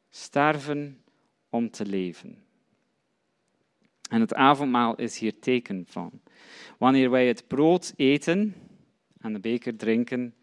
Sterven 0.09 1.01
om 1.49 1.69
te 1.69 1.85
leven. 1.85 2.37
En 4.09 4.21
het 4.21 4.33
avondmaal 4.33 4.95
is 4.95 5.19
hier 5.19 5.39
teken 5.39 5.85
van. 5.87 6.11
Wanneer 6.77 7.09
wij 7.09 7.27
het 7.27 7.47
brood 7.47 7.93
eten 7.95 8.55
en 9.19 9.33
de 9.33 9.39
beker 9.39 9.75
drinken 9.75 10.35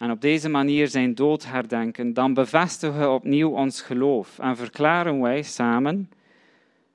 en 0.00 0.10
op 0.10 0.20
deze 0.20 0.48
manier 0.48 0.88
zijn 0.88 1.14
dood 1.14 1.44
herdenken, 1.44 2.12
dan 2.14 2.34
bevestigen 2.34 3.00
we 3.00 3.08
opnieuw 3.08 3.50
ons 3.50 3.80
geloof 3.80 4.38
en 4.38 4.56
verklaren 4.56 5.20
wij 5.20 5.42
samen 5.42 6.10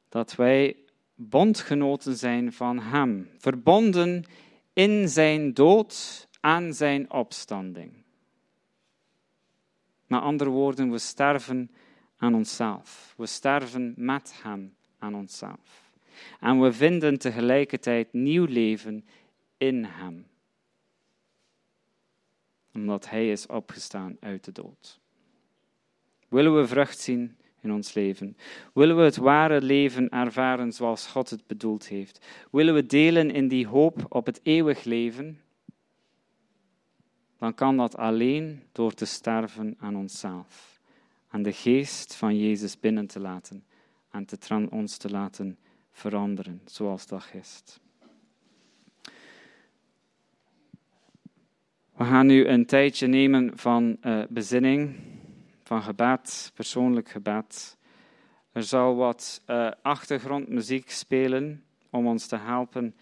dat 0.10 0.36
wij 0.36 0.76
bondgenoten 1.16 2.16
zijn 2.16 2.54
van 2.54 2.80
Hem, 2.80 3.30
verbonden 3.38 4.24
in 4.74 5.10
zijn 5.10 5.54
dood 5.54 6.28
en 6.42 6.74
zijn 6.74 7.12
opstanding. 7.12 7.92
Met 10.08 10.22
andere 10.22 10.50
woorden, 10.50 10.92
we 10.92 10.98
sterven 10.98 11.72
aan 12.18 12.36
onszelf. 12.36 13.14
We 13.18 13.26
sterven 13.26 13.94
met 13.98 14.40
Hem 14.44 14.76
aan 15.00 15.16
onszelf. 15.16 15.92
En 16.40 16.62
we 16.62 16.74
vinden 16.74 17.18
tegelijkertijd 17.18 18.14
nieuw 18.14 18.46
leven 18.46 19.06
in 19.58 19.84
Hem. 19.84 20.26
Omdat 22.76 23.10
Hij 23.10 23.32
is 23.32 23.46
opgestaan 23.46 24.18
uit 24.20 24.44
de 24.44 24.52
dood. 24.52 25.00
Willen 26.28 26.56
we 26.56 26.68
vrucht 26.68 27.00
zien 27.00 27.38
in 27.62 27.72
ons 27.72 27.94
leven? 27.94 28.38
Willen 28.74 28.98
we 28.98 29.04
het 29.04 29.16
ware 29.16 29.62
leven 29.62 30.10
ervaren 30.10 30.72
zoals 30.72 31.08
God 31.08 31.30
het 31.30 31.48
bedoeld 31.48 31.88
heeft? 31.88 32.26
Willen 32.52 32.74
we 32.74 32.86
delen 32.86 33.32
in 33.32 33.48
die 33.48 33.68
hoop 33.68 34.06
op 34.10 34.26
het 34.26 34.40
eeuwig 34.44 34.84
leven? 34.84 35.40
Dan 37.38 37.54
kan 37.54 37.78
dat 37.78 37.98
alleen 37.98 38.64
door 38.72 38.94
te 38.94 39.06
sterven 39.06 39.76
aan 39.80 39.96
onszelf. 39.96 40.80
En 41.30 41.44
de 41.44 41.54
geest 41.54 42.16
van 42.16 42.38
Jezus 42.38 42.80
binnen 42.80 43.08
te 43.08 43.20
laten 43.20 43.64
en 44.12 44.26
te 44.26 44.38
ons 44.70 44.98
te 44.98 45.10
laten 45.10 45.58
veranderen 45.92 46.62
zoals 46.66 47.08
dat 47.08 47.24
is. 47.24 47.80
We 51.96 52.04
gaan 52.04 52.26
nu 52.26 52.46
een 52.46 52.66
tijdje 52.66 53.08
nemen 53.08 53.58
van 53.58 53.98
uh, 54.04 54.24
bezinning, 54.30 54.96
van 55.64 55.82
gebed, 55.82 56.52
persoonlijk 56.54 57.10
gebed. 57.10 57.78
Er 58.52 58.64
zal 58.64 58.96
wat 58.96 59.42
uh, 59.48 59.72
achtergrondmuziek 59.82 60.90
spelen 60.90 61.64
om 61.90 62.08
ons 62.08 62.28
te 62.28 62.38
helpen 62.38 62.96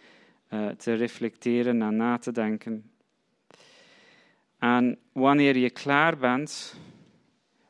uh, 0.49 0.67
te 0.67 0.93
reflecteren 0.93 1.81
en 1.81 1.95
na 1.95 2.17
te 2.17 2.31
denken. 2.31 2.91
En 4.57 4.97
wanneer 5.11 5.57
je 5.57 5.69
klaar 5.69 6.17
bent, 6.17 6.79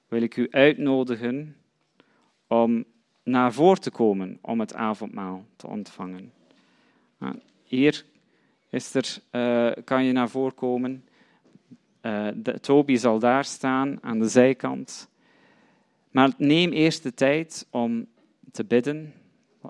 wil 0.07 0.21
ik 0.21 0.37
u 0.37 0.47
uitnodigen 0.51 1.55
om 2.47 2.85
naar 3.23 3.53
voren 3.53 3.81
te 3.81 3.91
komen 3.91 4.37
om 4.41 4.59
het 4.59 4.73
avondmaal 4.73 5.45
te 5.55 5.67
ontvangen. 5.67 6.33
Hier 7.63 8.05
is 8.69 8.93
er, 8.93 9.21
kan 9.83 10.03
je 10.03 10.11
naar 10.11 10.29
voren 10.29 10.55
komen. 10.55 11.03
Uh, 12.05 12.27
de, 12.35 12.59
Toby 12.59 12.95
zal 12.95 13.19
daar 13.19 13.45
staan 13.45 13.97
aan 14.01 14.19
de 14.19 14.27
zijkant. 14.27 15.09
Maar 16.11 16.31
neem 16.37 16.71
eerst 16.71 17.03
de 17.03 17.13
tijd 17.13 17.67
om 17.69 18.07
te 18.51 18.65
bidden 18.65 19.13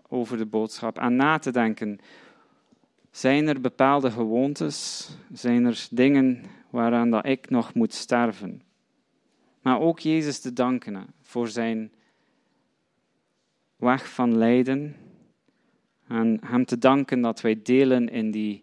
over 0.07 0.37
de 0.37 0.45
boodschap 0.45 0.97
en 0.97 1.15
na 1.15 1.39
te 1.39 1.51
denken. 1.51 1.99
Zijn 3.11 3.47
er 3.47 3.61
bepaalde 3.61 4.11
gewoontes? 4.11 5.09
Zijn 5.33 5.65
er 5.65 5.87
dingen 5.91 6.43
waaraan 6.69 7.09
dat 7.09 7.25
ik 7.25 7.49
nog 7.49 7.73
moet 7.73 7.93
sterven? 7.93 8.61
Maar 9.61 9.79
ook 9.79 9.99
Jezus 9.99 10.39
te 10.39 10.53
danken 10.53 11.05
voor 11.21 11.47
zijn 11.47 11.91
weg 13.75 14.09
van 14.09 14.37
lijden. 14.37 14.95
En 16.07 16.39
Hem 16.45 16.65
te 16.65 16.77
danken 16.77 17.21
dat 17.21 17.41
wij 17.41 17.61
delen 17.63 18.09
in 18.09 18.31
die 18.31 18.62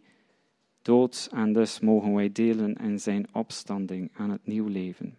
dood 0.82 1.28
en 1.32 1.52
dus 1.52 1.80
mogen 1.80 2.14
wij 2.14 2.32
delen 2.32 2.74
in 2.74 3.00
Zijn 3.00 3.26
opstanding 3.32 4.10
aan 4.14 4.30
het 4.30 4.46
nieuw 4.46 4.66
leven. 4.66 5.16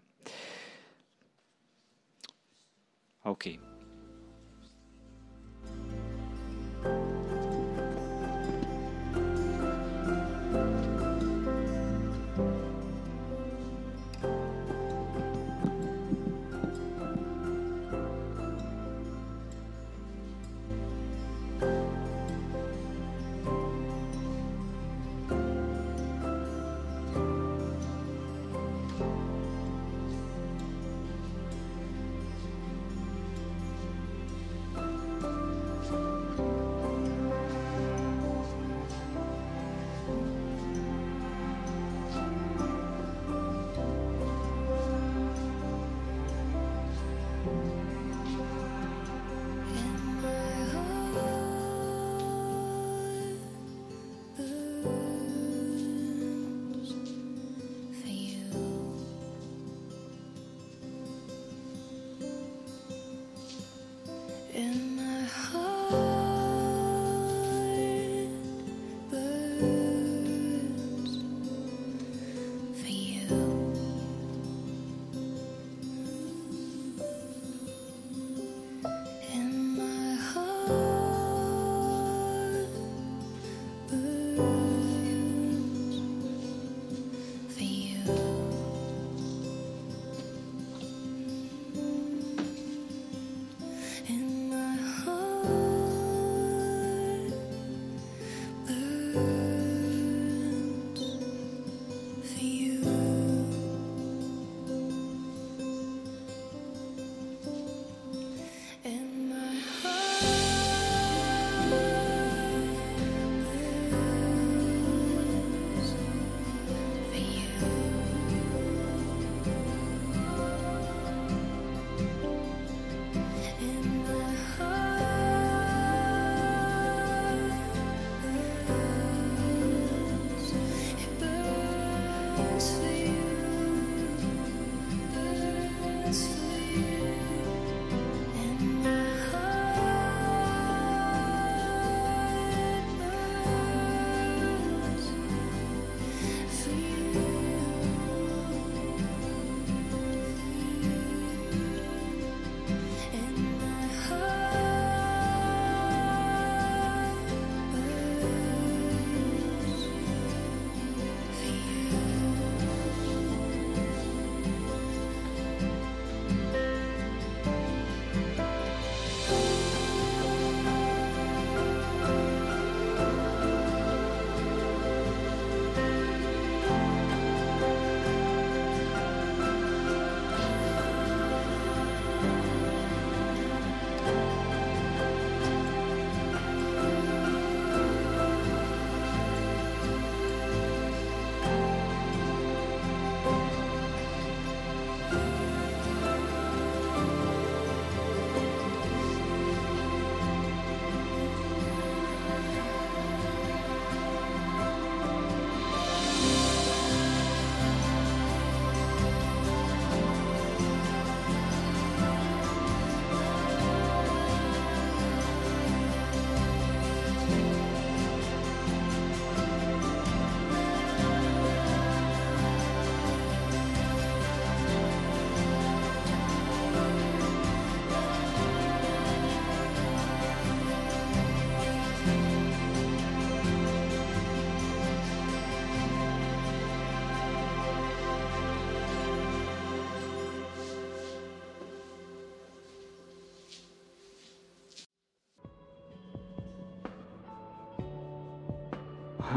Oké. 3.23 3.70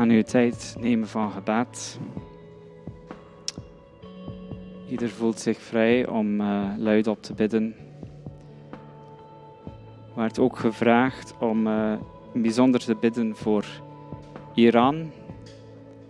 Gaan 0.05 0.13
nu 0.13 0.23
tijd 0.23 0.77
nemen 0.81 1.09
van 1.09 1.31
gebed. 1.31 1.99
Ieder 4.89 5.09
voelt 5.09 5.39
zich 5.39 5.59
vrij 5.59 6.07
om 6.07 6.41
uh, 6.41 6.69
luid 6.79 7.07
op 7.07 7.23
te 7.23 7.35
bidden. 7.35 7.75
Werd 10.15 10.39
ook 10.39 10.59
gevraagd 10.59 11.35
om 11.41 11.67
uh, 11.67 11.93
bijzonder 12.35 12.81
te 12.81 12.97
bidden 13.01 13.37
voor 13.37 13.65
Iran. 14.55 15.11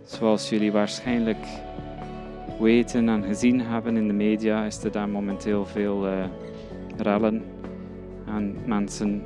Zoals 0.03 0.49
jullie 0.49 0.71
waarschijnlijk 0.71 1.45
weten 2.59 3.09
en 3.09 3.23
gezien 3.23 3.61
hebben 3.61 3.97
in 3.97 4.07
de 4.07 4.13
media, 4.13 4.63
is 4.63 4.83
er 4.83 4.91
daar 4.91 5.09
momenteel 5.09 5.65
veel 5.65 6.07
uh, 6.07 6.25
rellen. 6.97 7.43
En 8.27 8.55
mensen, 8.65 9.23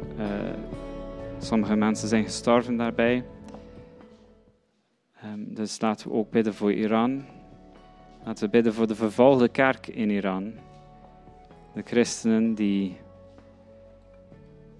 sommige 1.37 1.75
mensen 1.75 2.07
zijn 2.07 2.23
gestorven 2.23 2.77
daarbij. 2.77 3.23
Um, 5.25 5.53
dus 5.53 5.81
laten 5.81 6.09
we 6.09 6.13
ook 6.13 6.29
bidden 6.29 6.53
voor 6.53 6.73
Iran. 6.73 7.25
Laten 8.23 8.43
we 8.43 8.49
bidden 8.49 8.73
voor 8.73 8.87
de 8.87 8.95
vervolgde 8.95 9.49
kerk 9.49 9.87
in 9.87 10.09
Iran. 10.09 10.53
De 11.73 11.81
christenen 11.81 12.53
die 12.53 12.97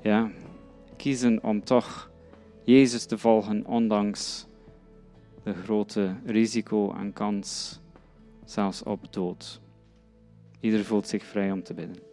ja, 0.01 0.29
kiezen 0.97 1.43
om 1.43 1.63
toch 1.63 2.11
Jezus 2.63 3.05
te 3.05 3.17
volgen, 3.17 3.65
ondanks 3.65 4.47
de 5.43 5.53
grote 5.53 6.15
risico 6.25 6.93
en 6.93 7.13
kans, 7.13 7.79
zelfs 8.45 8.83
op 8.83 9.13
dood. 9.13 9.61
Ieder 10.59 10.85
voelt 10.85 11.07
zich 11.07 11.23
vrij 11.23 11.51
om 11.51 11.63
te 11.63 11.73
bidden. 11.73 12.08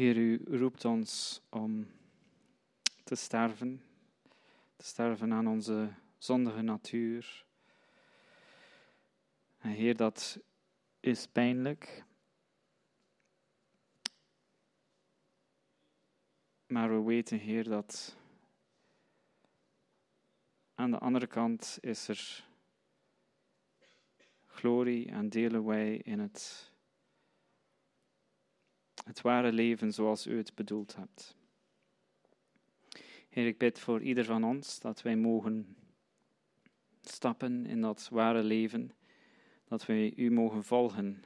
Heer, 0.00 0.16
u 0.16 0.40
roept 0.44 0.84
ons 0.84 1.40
om 1.48 1.86
te 3.04 3.14
sterven, 3.14 3.82
te 4.76 4.84
sterven 4.84 5.32
aan 5.32 5.46
onze 5.46 5.88
zondige 6.18 6.62
natuur. 6.62 7.44
En 9.58 9.70
Heer, 9.70 9.96
dat 9.96 10.40
is 11.00 11.26
pijnlijk. 11.26 12.04
Maar 16.66 16.96
we 16.96 17.02
weten, 17.02 17.38
Heer, 17.38 17.64
dat 17.64 18.16
aan 20.74 20.90
de 20.90 20.98
andere 20.98 21.26
kant 21.26 21.78
is 21.80 22.08
er 22.08 22.48
glorie 24.46 25.10
en 25.10 25.28
delen 25.28 25.64
wij 25.64 25.96
in 25.96 26.18
het 26.18 26.69
het 29.04 29.20
ware 29.20 29.52
leven 29.52 29.92
zoals 29.92 30.26
u 30.26 30.36
het 30.36 30.54
bedoeld 30.54 30.96
hebt. 30.96 31.36
Heer, 33.28 33.46
ik 33.46 33.58
bid 33.58 33.78
voor 33.78 34.02
ieder 34.02 34.24
van 34.24 34.44
ons 34.44 34.80
dat 34.80 35.02
wij 35.02 35.16
mogen 35.16 35.76
stappen 37.00 37.66
in 37.66 37.80
dat 37.80 38.08
ware 38.08 38.42
leven, 38.42 38.92
dat 39.64 39.86
wij 39.86 40.12
u 40.16 40.30
mogen 40.30 40.64
volgen 40.64 41.24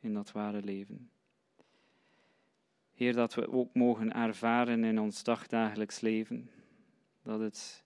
in 0.00 0.14
dat 0.14 0.32
ware 0.32 0.62
leven. 0.62 1.10
Heer, 2.94 3.12
dat 3.12 3.34
we 3.34 3.52
ook 3.52 3.74
mogen 3.74 4.12
ervaren 4.12 4.84
in 4.84 5.00
ons 5.00 5.22
dagdagelijks 5.22 6.00
leven, 6.00 6.50
dat 7.22 7.40
het 7.40 7.84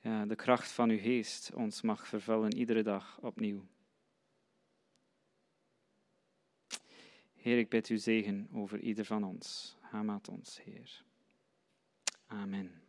ja, 0.00 0.26
de 0.26 0.36
kracht 0.36 0.70
van 0.70 0.90
uw 0.90 0.98
geest 0.98 1.50
ons 1.54 1.82
mag 1.82 2.08
vervullen 2.08 2.56
iedere 2.56 2.82
dag 2.82 3.18
opnieuw. 3.20 3.66
Heer, 7.40 7.58
ik 7.58 7.68
bid 7.68 7.88
u 7.88 7.98
zegen 7.98 8.48
over 8.52 8.80
ieder 8.80 9.04
van 9.04 9.24
ons. 9.24 9.76
Hamat 9.80 10.28
ons, 10.28 10.60
Heer. 10.64 11.04
Amen. 12.26 12.79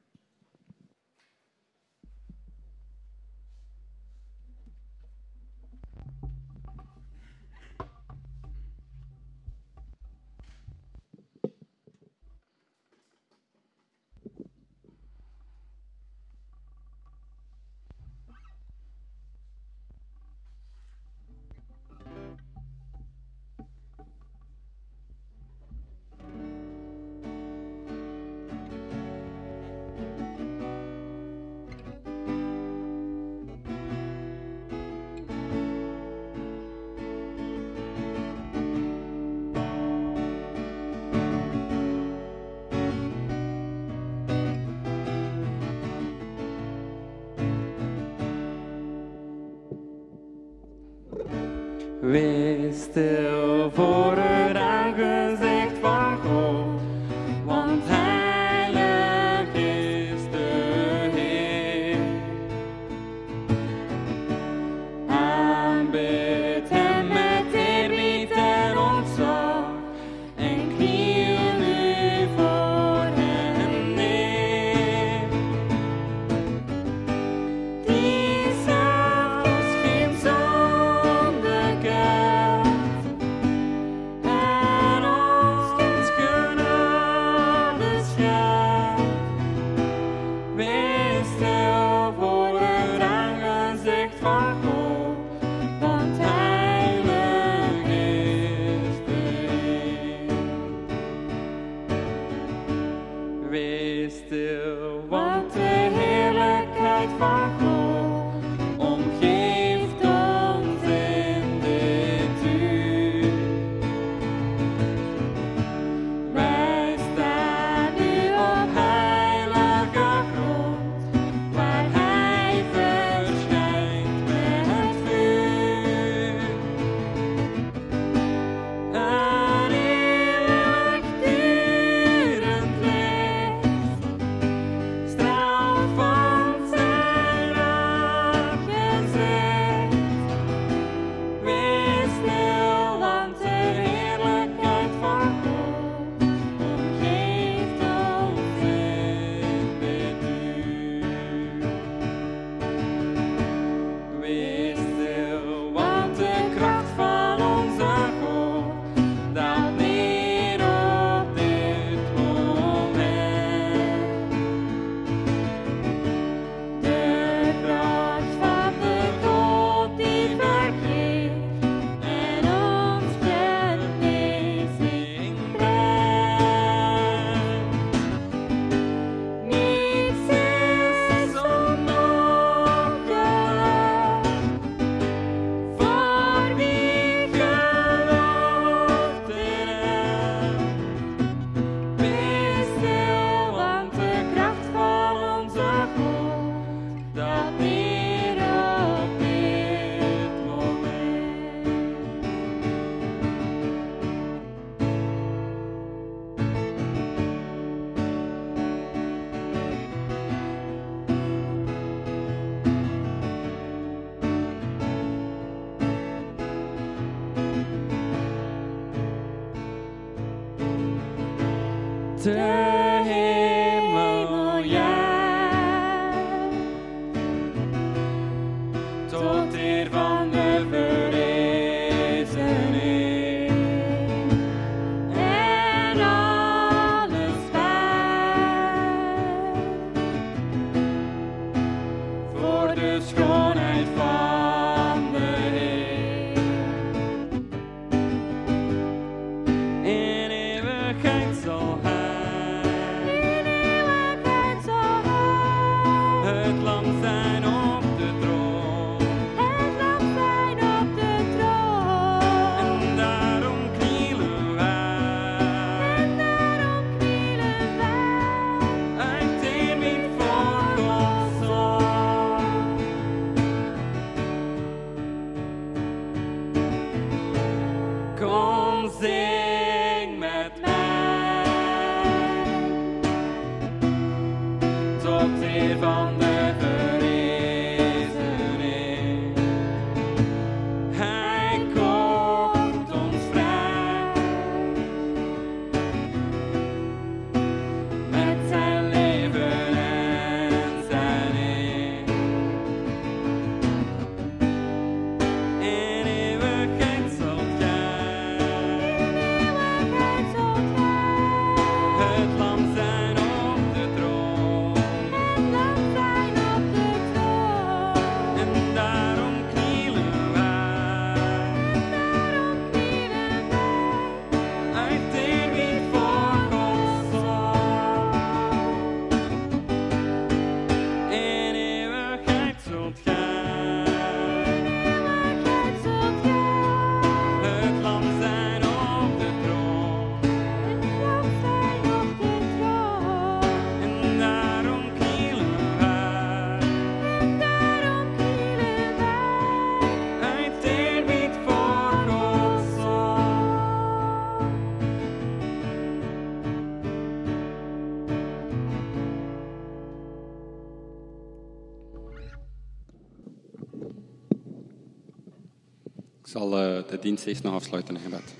Ik 366.32 366.38
zal 366.38 366.58
eh, 366.58 366.88
de 366.90 367.00
dienst 367.00 367.26
eerst 367.26 367.44
nog 367.44 367.54
afsluiten 367.54 367.96
in 367.96 368.02
gebed. 368.02 368.34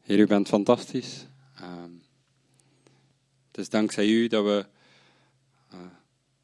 Heer, 0.00 0.18
u 0.18 0.26
bent 0.26 0.48
fantastisch. 0.48 1.26
Ehm, 1.54 1.90
het 3.46 3.58
is 3.58 3.68
dankzij 3.68 4.06
u 4.06 4.26
dat 4.26 4.44
we 4.44 4.66
eh, 5.70 5.78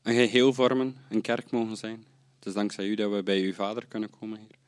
een 0.02 0.14
geheel 0.14 0.52
vormen, 0.52 0.96
een 1.08 1.20
kerk 1.20 1.50
mogen 1.50 1.76
zijn. 1.76 2.06
Het 2.36 2.46
is 2.46 2.52
dankzij 2.52 2.86
u 2.86 2.94
dat 2.94 3.12
we 3.12 3.22
bij 3.22 3.40
uw 3.40 3.52
vader 3.52 3.86
kunnen 3.86 4.10
komen, 4.10 4.38
Heer. 4.38 4.58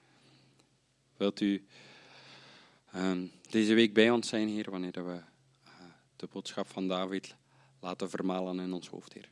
Wilt 1.17 1.41
u 1.41 1.65
ehm, 2.93 3.27
deze 3.51 3.75
week 3.75 3.95
bij 3.95 4.11
ons 4.11 4.29
zijn, 4.29 4.49
Heer, 4.49 4.71
wanneer 4.71 5.07
we 5.07 5.21
eh, 5.65 5.71
de 6.17 6.29
boodschap 6.33 6.69
van 6.69 6.89
David 6.89 7.35
laten 7.81 8.11
vermalen 8.11 8.61
in 8.61 8.73
ons 8.73 8.89
hoofd, 8.89 9.13
Heer. 9.13 9.29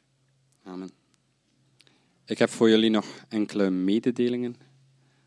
Amen. 0.64 1.01
Ik 2.24 2.38
heb 2.38 2.50
voor 2.50 2.68
jullie 2.68 2.90
nog 2.90 3.06
enkele 3.28 3.70
mededelingen. 3.70 4.56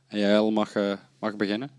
En 0.08 0.20
jij 0.20 0.52
mag, 0.52 0.76
eh, 0.76 0.98
mag 1.20 1.36
beginnen. 1.36 1.70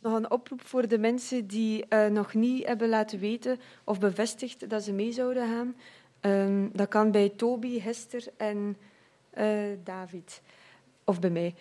Nog 0.00 0.14
een 0.14 0.30
oproep 0.30 0.60
voor 0.62 0.88
de 0.88 0.98
mensen 0.98 1.46
die 1.46 1.86
eh, 1.88 2.06
nog 2.06 2.34
niet 2.34 2.66
hebben 2.66 2.88
laten 2.88 3.18
weten 3.18 3.58
of 3.84 3.98
bevestigd 3.98 4.70
dat 4.70 4.82
ze 4.82 4.92
mee 4.92 5.12
zouden 5.12 5.48
gaan. 5.48 5.74
Ehm, 6.20 6.68
dat 6.72 6.88
kan 6.88 7.10
bij 7.10 7.28
Toby, 7.28 7.80
Hester 7.80 8.24
en 8.36 8.76
eh, 9.30 9.48
David. 9.84 10.42
Of 11.04 11.20
bij 11.20 11.30
mij. 11.30 11.54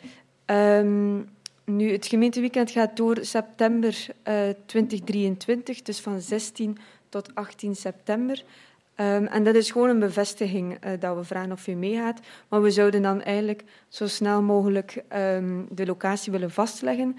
Ehm, 0.45 1.21
nu, 1.65 1.91
het 1.91 2.05
gemeenteweekend 2.05 2.71
gaat 2.71 2.97
door 2.97 3.17
september 3.21 4.07
eh, 4.23 4.49
2023, 4.65 5.81
dus 5.81 5.99
van 5.99 6.21
16 6.21 6.77
tot 7.09 7.35
18 7.35 7.75
september. 7.75 8.43
Ehm, 8.95 9.25
en 9.25 9.43
dat 9.43 9.55
is 9.55 9.71
gewoon 9.71 9.89
een 9.89 9.99
bevestiging 9.99 10.77
eh, 10.79 10.99
dat 10.99 11.15
we 11.15 11.23
vragen 11.23 11.51
of 11.51 11.67
u 11.67 11.73
meegaat. 11.73 12.19
Maar 12.47 12.61
we 12.61 12.71
zouden 12.71 13.01
dan 13.01 13.21
eigenlijk 13.21 13.63
zo 13.87 14.07
snel 14.07 14.41
mogelijk 14.41 15.03
ehm, 15.07 15.63
de 15.69 15.85
locatie 15.85 16.31
willen 16.31 16.51
vastleggen. 16.51 17.17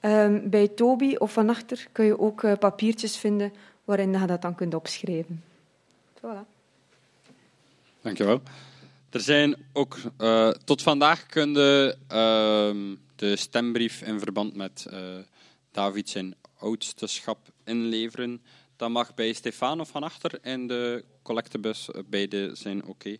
Ehm, 0.00 0.48
bij 0.48 0.68
Toby 0.68 1.14
of 1.14 1.32
van 1.32 1.48
achter 1.48 1.86
kun 1.92 2.04
je 2.04 2.18
ook 2.18 2.42
eh, 2.42 2.52
papiertjes 2.58 3.16
vinden 3.16 3.52
waarin 3.84 4.12
je 4.12 4.26
dat 4.26 4.42
dan 4.42 4.54
kunt 4.54 4.74
opschrijven. 4.74 5.44
Voilà. 6.18 6.46
Dankjewel. 8.00 8.40
Er 9.10 9.20
zijn 9.20 9.56
ook 9.72 9.98
eh, 10.16 10.50
tot 10.50 10.82
vandaag 10.82 11.26
kun 11.26 11.52
je 11.52 11.96
ehm, 12.08 12.94
de 13.16 13.36
stembrief 13.36 14.02
in 14.02 14.18
verband 14.18 14.56
met 14.56 14.86
David 15.70 16.08
zijn 16.08 16.34
oudsteschap 16.58 17.38
inleveren. 17.64 18.40
Dat 18.80 18.90
mag 18.90 19.14
bij 19.14 19.32
Stefano 19.32 19.84
van 19.84 20.02
achter 20.02 20.38
en 20.42 20.66
de 20.66 21.04
collectebus. 21.22 21.88
Beide 22.06 22.50
zijn 22.54 22.84
oké. 22.84 23.16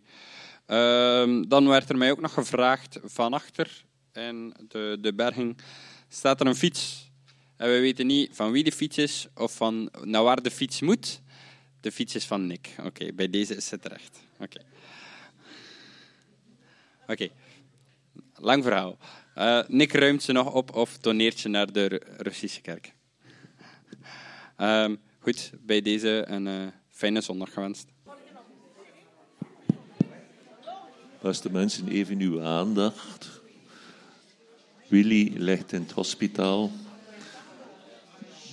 Ehm, 0.65 1.43
dan 1.47 1.67
werd 1.67 1.89
er 1.89 1.97
mij 1.97 2.11
ook 2.11 2.21
nog 2.21 2.33
gevraagd 2.33 2.99
van 3.03 3.33
achter 3.33 3.85
en 4.11 4.53
de, 4.67 4.97
de 5.01 5.13
berging 5.13 5.57
staat 6.09 6.39
er 6.39 6.47
een 6.47 6.55
fiets. 6.55 7.11
En 7.57 7.69
we 7.69 7.79
weten 7.79 8.07
niet 8.07 8.29
van 8.35 8.51
wie 8.51 8.63
de 8.63 8.71
fiets 8.71 8.97
is 8.97 9.27
of 9.35 9.55
van 9.55 9.91
naar 10.03 10.23
waar 10.23 10.41
de 10.41 10.51
fiets 10.51 10.81
moet. 10.81 11.21
De 11.81 11.91
fiets 11.91 12.15
is 12.15 12.25
van 12.25 12.47
Nick. 12.47 12.75
Oké, 12.83 13.13
bij 13.13 13.29
deze 13.29 13.55
is 13.55 13.71
het 13.71 13.81
terecht. 13.81 14.19
Oké. 14.39 14.61
Oké, 17.07 17.29
lang 18.35 18.63
verhaal. 18.63 18.97
Eh, 19.35 19.61
Nick 19.67 19.93
ruimt 19.93 20.23
ze 20.23 20.31
nog 20.31 20.53
op 20.53 20.75
of 20.75 20.97
doneert 20.97 21.39
ze 21.39 21.47
naar 21.47 21.71
de 21.71 21.85
Ru- 21.85 22.01
Russische 22.17 22.61
kerk. 22.61 22.93
Ehm, 24.57 24.95
goed, 25.21 25.51
bij 25.61 25.81
deze 25.81 26.23
een 26.27 26.47
eh, 26.47 26.67
fijne 26.89 27.21
zondag 27.21 27.53
gewenst. 27.53 27.87
Beste 31.21 31.51
mensen, 31.51 31.87
even 31.87 32.19
uw 32.19 32.41
aandacht. 32.41 33.41
Willy 34.87 35.33
ligt 35.37 35.71
in 35.71 35.81
het 35.81 35.91
hospitaal 35.91 36.71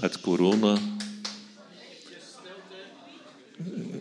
met 0.01 0.21
corona. 0.21 0.79
Eh, 3.57 3.95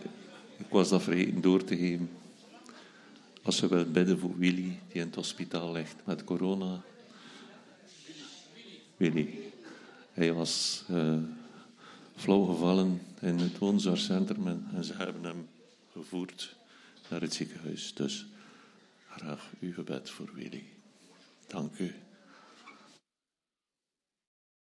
Ik 0.56 0.68
was 0.74 0.88
dat 0.88 1.02
vergeten 1.02 1.40
door 1.40 1.64
te 1.64 1.76
geven. 1.76 2.10
Als 3.42 3.60
we 3.60 3.68
willen 3.68 3.92
bidden 3.92 4.18
voor 4.18 4.38
Willy, 4.38 4.78
die 4.88 5.00
in 5.00 5.06
het 5.06 5.14
hospitaal 5.14 5.72
ligt 5.72 5.96
met 6.04 6.24
corona. 6.24 6.82
Willy, 8.96 9.38
hij 10.12 10.32
was 10.32 10.84
eh 10.88 11.16
flauw 12.18 12.44
gevallen 12.44 13.00
in 13.20 13.38
het 13.38 13.58
woonzorgcentrum 13.58 14.46
en, 14.46 14.84
ze 14.84 14.94
hebben 14.94 15.24
hem 15.24 15.48
gevoerd 15.92 16.56
naar 17.08 17.20
het 17.20 17.34
ziekenhuis. 17.34 17.94
Dus 17.94 18.26
graag 19.08 19.50
uw 19.60 19.72
gebed 19.72 20.10
voor 20.10 20.30
Willy. 20.34 20.64
Dank 21.46 21.78
u. 21.78 21.94